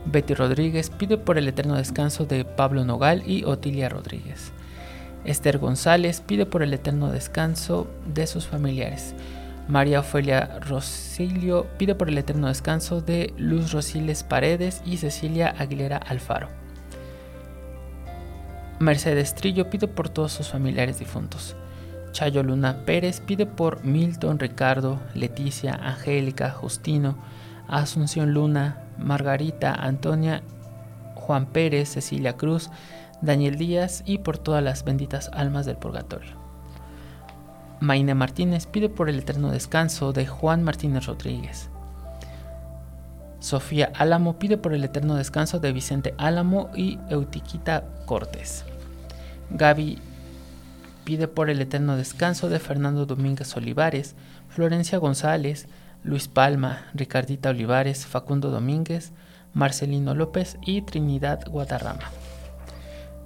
[0.07, 4.53] Betty Rodríguez pide por el eterno descanso de Pablo Nogal y Otilia Rodríguez.
[5.27, 9.15] Esther González pide por el eterno descanso de sus familiares.
[9.69, 15.99] María Ofelia Rosilio pide por el eterno descanso de Luz Rosiles Paredes y Cecilia Aguilera
[15.99, 16.64] Alfaro.
[18.81, 21.55] Mercedes Trillo pide por todos sus familiares difuntos.
[22.13, 27.17] Chayo Luna Pérez pide por Milton, Ricardo, Leticia, Angélica, Justino,
[27.69, 30.43] Asunción Luna, Margarita, Antonia,
[31.15, 32.71] Juan Pérez, Cecilia Cruz,
[33.21, 36.33] Daniel Díaz y por todas las benditas almas del purgatorio.
[37.81, 41.71] Maine Martínez pide por el eterno descanso de Juan Martínez Rodríguez.
[43.45, 48.65] Sofía Álamo pide por el eterno descanso de Vicente Álamo y Eutiquita Cortés.
[49.51, 49.99] Gaby
[51.05, 54.15] pide por el eterno descanso de Fernando Domínguez Olivares,
[54.49, 55.69] Florencia González,
[56.05, 59.13] Luis Palma, Ricardita Olivares, Facundo Domínguez,
[59.53, 62.11] Marcelino López y Trinidad Guadarrama.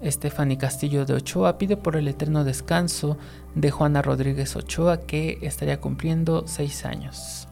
[0.05, 3.19] Stephanie Castillo de Ochoa pide por el eterno descanso
[3.55, 7.47] de Juana Rodríguez Ochoa que estaría cumpliendo seis años.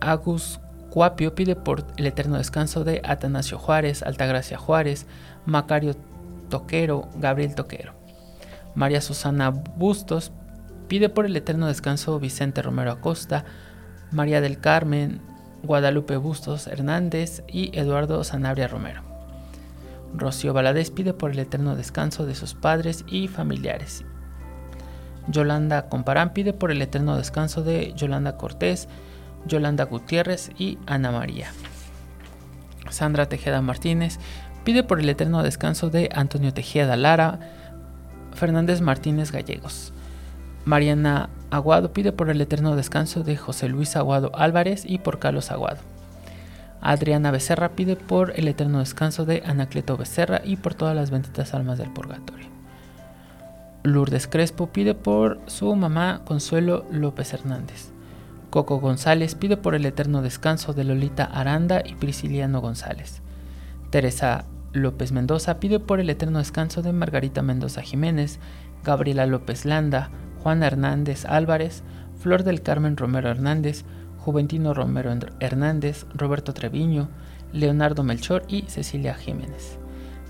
[0.00, 0.58] Agus
[0.94, 5.08] Cuapio pide por el eterno descanso de Atanasio Juárez, Altagracia Juárez,
[5.44, 5.96] Macario
[6.50, 7.94] Toquero, Gabriel Toquero.
[8.76, 10.30] María Susana Bustos
[10.86, 13.44] pide por el eterno descanso Vicente Romero Acosta,
[14.12, 15.20] María del Carmen,
[15.64, 19.02] Guadalupe Bustos Hernández y Eduardo Sanabria Romero.
[20.14, 24.04] Rocío Valadez pide por el eterno descanso de sus padres y familiares.
[25.26, 28.88] Yolanda Comparán pide por el eterno descanso de Yolanda Cortés,
[29.46, 31.48] Yolanda Gutiérrez y Ana María.
[32.90, 34.18] Sandra Tejeda Martínez
[34.64, 37.38] pide por el eterno descanso de Antonio Tejeda Lara,
[38.34, 39.92] Fernández Martínez Gallegos.
[40.64, 45.50] Mariana Aguado pide por el eterno descanso de José Luis Aguado Álvarez y por Carlos
[45.50, 45.78] Aguado.
[46.80, 51.54] Adriana Becerra pide por el eterno descanso de Anacleto Becerra y por todas las benditas
[51.54, 52.48] almas del purgatorio.
[53.82, 57.93] Lourdes Crespo pide por su mamá Consuelo López Hernández.
[58.54, 63.20] Coco González pide por el eterno descanso de Lolita Aranda y Prisciliano González.
[63.90, 68.38] Teresa López Mendoza pide por el eterno descanso de Margarita Mendoza Jiménez,
[68.84, 71.82] Gabriela López Landa, Juana Hernández Álvarez,
[72.20, 73.84] Flor del Carmen Romero Hernández,
[74.18, 77.08] Juventino Romero Hernández, Roberto Treviño,
[77.52, 79.80] Leonardo Melchor y Cecilia Jiménez.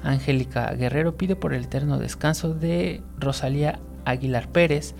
[0.03, 4.95] Angélica Guerrero pide por el eterno descanso de Rosalía Aguilar Pérez,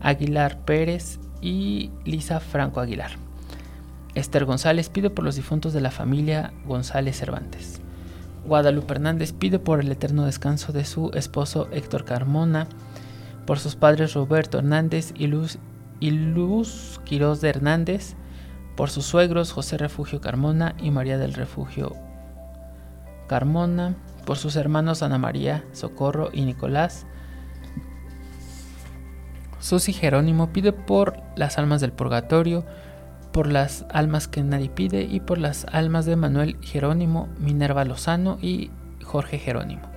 [0.00, 3.12] Aguilar Pérez y Lisa Franco Aguilar.
[4.14, 7.82] Esther González pide por los difuntos de la familia González Cervantes.
[8.46, 12.66] Guadalupe Hernández pide por el eterno descanso de su esposo Héctor Carmona,
[13.46, 15.58] por sus padres Roberto Hernández y Luz,
[16.00, 18.14] y Luz Quiroz de Hernández,
[18.74, 21.92] por sus suegros José Refugio Carmona y María del Refugio
[23.28, 27.06] Carmona, por sus hermanos Ana María, Socorro y Nicolás.
[29.64, 32.66] Susi Jerónimo pide por las almas del purgatorio,
[33.32, 38.36] por las almas que nadie pide y por las almas de Manuel Jerónimo, Minerva Lozano
[38.42, 38.70] y
[39.02, 39.88] Jorge Jerónimo.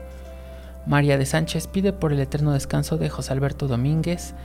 [0.85, 4.35] María de Sánchez pide por el eterno descanso de José Alberto Domínguez,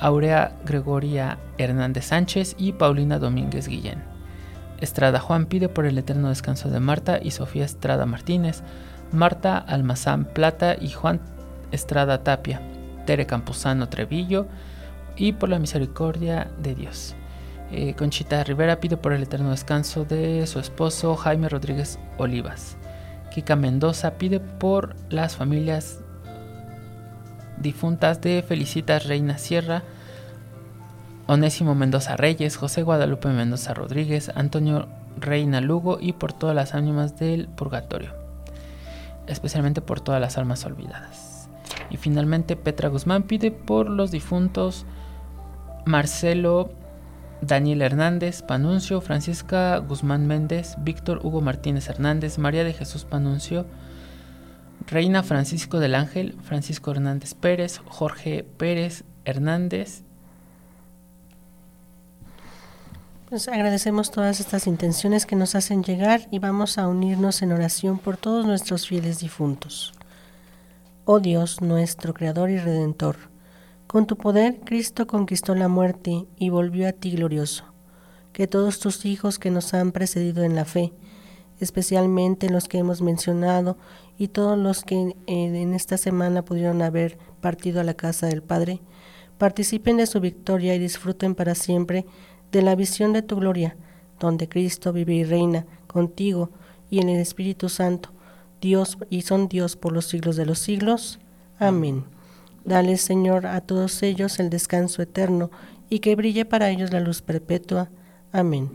[0.00, 4.02] Aurea Gregoria Hernández Sánchez y Paulina Domínguez Guillén.
[4.80, 8.64] Estrada Juan pide por el eterno descanso de Marta y Sofía Estrada Martínez,
[9.12, 11.20] Marta Almazán Plata y Juan
[11.70, 12.60] Estrada Tapia,
[13.06, 14.48] Tere Campuzano Trevillo
[15.16, 17.14] y por la misericordia de Dios.
[17.70, 22.76] Eh, Conchita Rivera pide por el eterno descanso de su esposo Jaime Rodríguez Olivas.
[23.32, 26.00] Kika Mendoza pide por las familias
[27.58, 29.82] difuntas de Felicitas Reina Sierra,
[31.26, 34.88] Onésimo Mendoza Reyes, José Guadalupe Mendoza Rodríguez, Antonio
[35.18, 38.12] Reina Lugo y por todas las ánimas del purgatorio,
[39.26, 41.48] especialmente por todas las almas olvidadas.
[41.88, 44.84] Y finalmente Petra Guzmán pide por los difuntos
[45.84, 46.70] Marcelo
[47.42, 53.66] Daniel Hernández Panuncio, Francisca Guzmán Méndez, Víctor Hugo Martínez Hernández, María de Jesús Panuncio,
[54.86, 60.04] Reina Francisco del Ángel, Francisco Hernández Pérez, Jorge Pérez Hernández.
[63.28, 67.98] Pues agradecemos todas estas intenciones que nos hacen llegar y vamos a unirnos en oración
[67.98, 69.94] por todos nuestros fieles difuntos.
[71.06, 73.31] Oh Dios, nuestro Creador y Redentor,
[73.92, 77.64] con tu poder Cristo conquistó la muerte y volvió a ti glorioso.
[78.32, 80.94] Que todos tus hijos que nos han precedido en la fe,
[81.60, 83.76] especialmente los que hemos mencionado
[84.16, 88.42] y todos los que eh, en esta semana pudieron haber partido a la casa del
[88.42, 88.80] Padre,
[89.36, 92.06] participen de su victoria y disfruten para siempre
[92.50, 93.76] de la visión de tu gloria,
[94.18, 96.48] donde Cristo vive y reina contigo
[96.88, 98.08] y en el Espíritu Santo,
[98.58, 101.18] Dios y son Dios por los siglos de los siglos.
[101.58, 102.11] Amén.
[102.64, 105.50] Dale, Señor, a todos ellos el descanso eterno
[105.90, 107.90] y que brille para ellos la luz perpetua.
[108.32, 108.70] Amén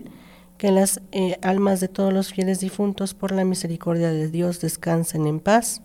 [0.58, 5.28] que las eh, almas de todos los fieles difuntos por la misericordia de Dios descansen
[5.28, 5.82] en paz.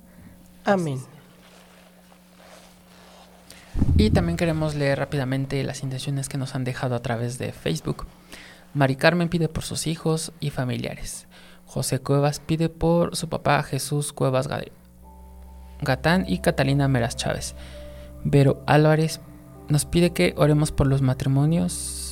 [0.65, 1.01] Amén.
[3.97, 8.07] Y también queremos leer rápidamente las intenciones que nos han dejado a través de Facebook.
[8.75, 11.27] Mari Carmen pide por sus hijos y familiares.
[11.67, 14.49] José Cuevas pide por su papá Jesús Cuevas
[15.81, 17.55] Gatán y Catalina Meras Chávez.
[18.25, 19.20] Vero Álvarez
[19.68, 22.03] nos pide que oremos por los matrimonios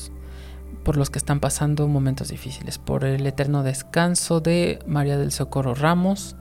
[0.84, 5.74] por los que están pasando momentos difíciles, por el eterno descanso de María del Socorro
[5.74, 6.36] Ramos,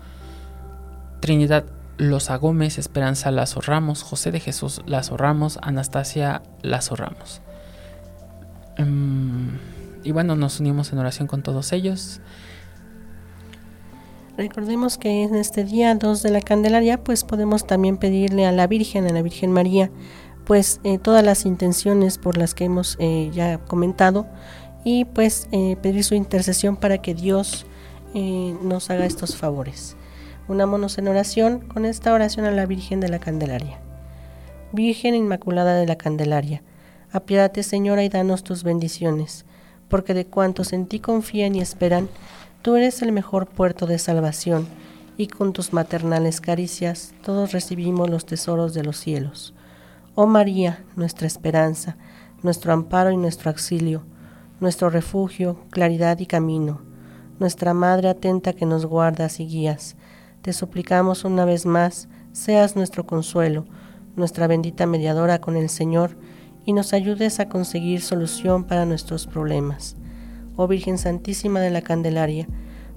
[1.20, 1.66] Trinidad
[1.98, 7.42] Loza Gómez, Esperanza Lazo Ramos, José de Jesús Lazo Ramos, Anastasia Lazo Ramos.
[8.78, 9.50] Mm,
[10.04, 12.22] y bueno, nos unimos en oración con todos ellos.
[14.40, 18.68] Recordemos que en este día 2 de la Candelaria, pues podemos también pedirle a la
[18.68, 19.92] Virgen, a la Virgen María,
[20.46, 24.28] pues eh, todas las intenciones por las que hemos eh, ya comentado
[24.86, 27.66] y pues eh, pedir su intercesión para que Dios
[28.14, 29.98] nos haga estos favores.
[30.48, 33.82] Unámonos en oración con esta oración a la Virgen de la Candelaria.
[34.72, 36.64] Virgen Inmaculada de la Candelaria,
[37.12, 39.44] apiádate Señora y danos tus bendiciones,
[39.90, 42.08] porque de cuantos en ti confían y esperan,
[42.62, 44.68] tú eres el mejor puerto de salvación,
[45.18, 49.54] y con tus maternales caricias todos recibimos los tesoros de los cielos.
[50.16, 51.98] Oh María, nuestra esperanza,
[52.42, 54.04] nuestro amparo y nuestro auxilio,
[54.60, 56.82] nuestro refugio, claridad y camino,
[57.40, 59.96] nuestra Madre atenta que nos guardas y guías,
[60.42, 63.66] te suplicamos una vez más, seas nuestro consuelo,
[64.16, 66.18] nuestra bendita mediadora con el Señor,
[66.66, 69.96] y nos ayudes a conseguir solución para nuestros problemas.
[70.62, 72.46] Oh Virgen Santísima de la Candelaria,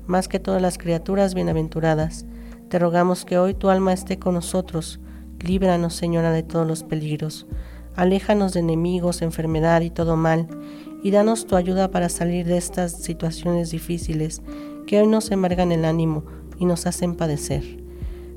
[0.08, 2.26] más que todas las criaturas bienaventuradas,
[2.68, 4.98] te rogamos que hoy tu alma esté con nosotros,
[5.38, 7.46] Líbranos, Señora, de todos los peligros.
[7.94, 10.48] Aléjanos de enemigos, enfermedad y todo mal,
[11.04, 14.42] y danos tu ayuda para salir de estas situaciones difíciles
[14.88, 16.24] que hoy nos embargan el ánimo
[16.58, 17.62] y nos hacen padecer.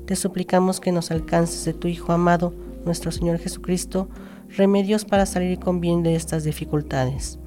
[0.04, 2.54] Te suplicamos que nos alcances de tu Hijo amado,
[2.84, 4.08] nuestro Señor Jesucristo,
[4.56, 7.40] remedios para salir con bien de estas dificultades.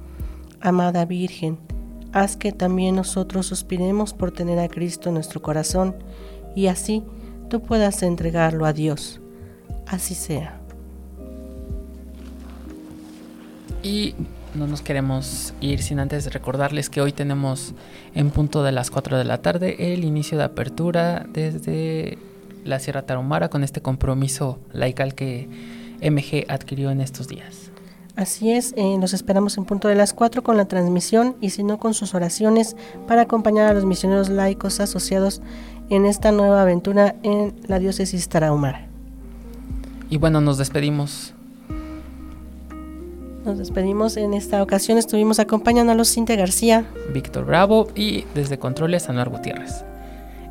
[0.62, 1.69] Amada Virgen,
[2.12, 5.96] haz que también nosotros suspiremos por tener a Cristo en nuestro corazón
[6.54, 7.04] y así
[7.48, 9.20] tú puedas entregarlo a Dios.
[9.86, 10.60] Así sea.
[13.82, 14.14] Y
[14.54, 17.74] no nos queremos ir sin antes recordarles que hoy tenemos
[18.14, 22.18] en punto de las 4 de la tarde el inicio de apertura desde
[22.64, 25.48] la Sierra Tarahumara con este compromiso laical que
[26.02, 27.59] MG adquirió en estos días.
[28.20, 31.64] Así es, eh, los esperamos en punto de las 4 con la transmisión y si
[31.64, 32.76] no con sus oraciones
[33.08, 35.40] para acompañar a los misioneros laicos asociados
[35.88, 38.86] en esta nueva aventura en la diócesis Tarahumara.
[40.10, 41.32] Y bueno, nos despedimos.
[43.46, 44.18] Nos despedimos.
[44.18, 49.82] En esta ocasión estuvimos acompañándolos Cintia García, Víctor Bravo y desde Controles Anuar Gutiérrez.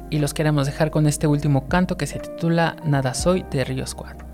[0.10, 3.94] Y los queremos dejar con este último canto que se titula Nada Soy de Ríos
[3.94, 4.29] 4.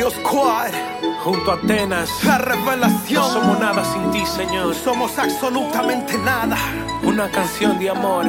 [0.00, 0.72] Studio Squad.
[1.22, 2.08] Junto a Atenas.
[2.24, 3.22] La revelación.
[3.22, 4.74] No somos nada sin ti, Señor.
[4.74, 6.56] Somos absolutamente nada.
[7.02, 8.24] Una canción de amor.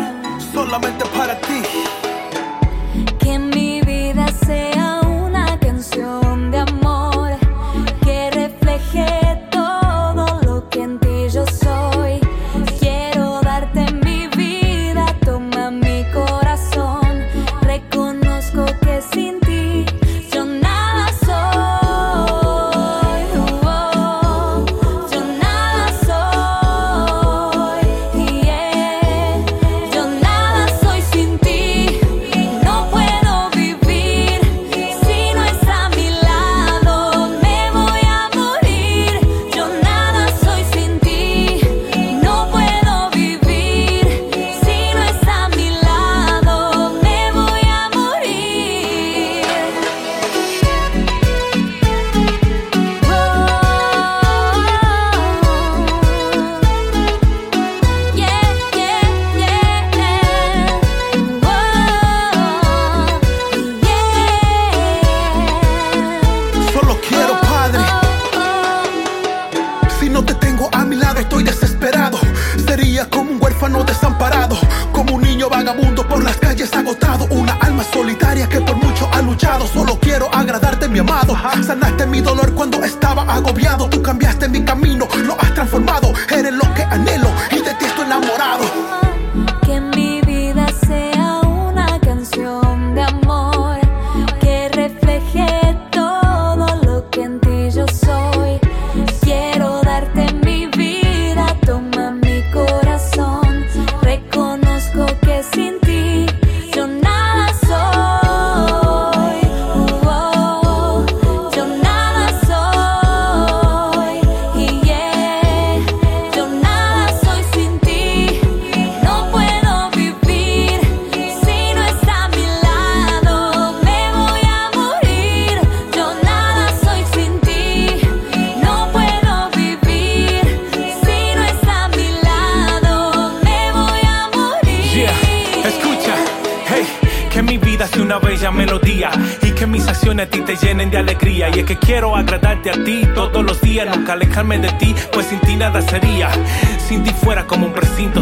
[0.54, 1.62] Solamente para ti.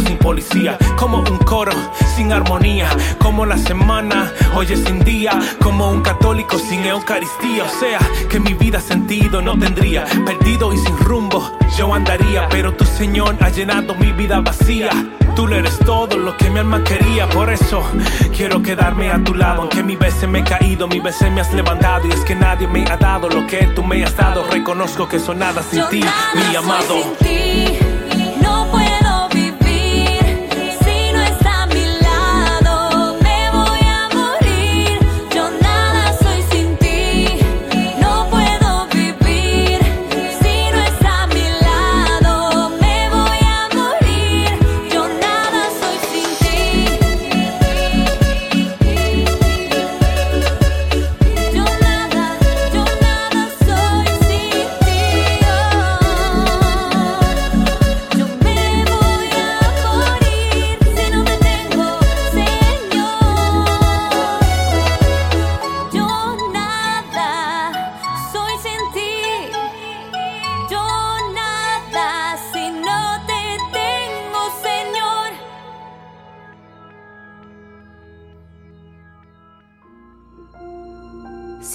[0.10, 1.72] Sin policía, como un coro
[2.16, 2.90] sin armonía,
[3.20, 7.64] como la semana, oye sin día, como un católico sin Eucaristía.
[7.64, 12.74] O sea, que mi vida sentido no tendría, perdido y sin rumbo yo andaría, pero
[12.74, 14.90] tu Señor ha llenado mi vida vacía.
[15.36, 17.84] Tú le eres todo lo que mi alma quería, por eso
[18.36, 19.62] quiero quedarme a tu lado.
[19.62, 22.08] Aunque mi veces me he caído, mi veces me has levantado.
[22.08, 24.44] Y es que nadie me ha dado lo que tú me has dado.
[24.50, 26.96] Reconozco que soy nada sin Yo ti, nada mi soy amado.
[27.04, 27.89] sin ti.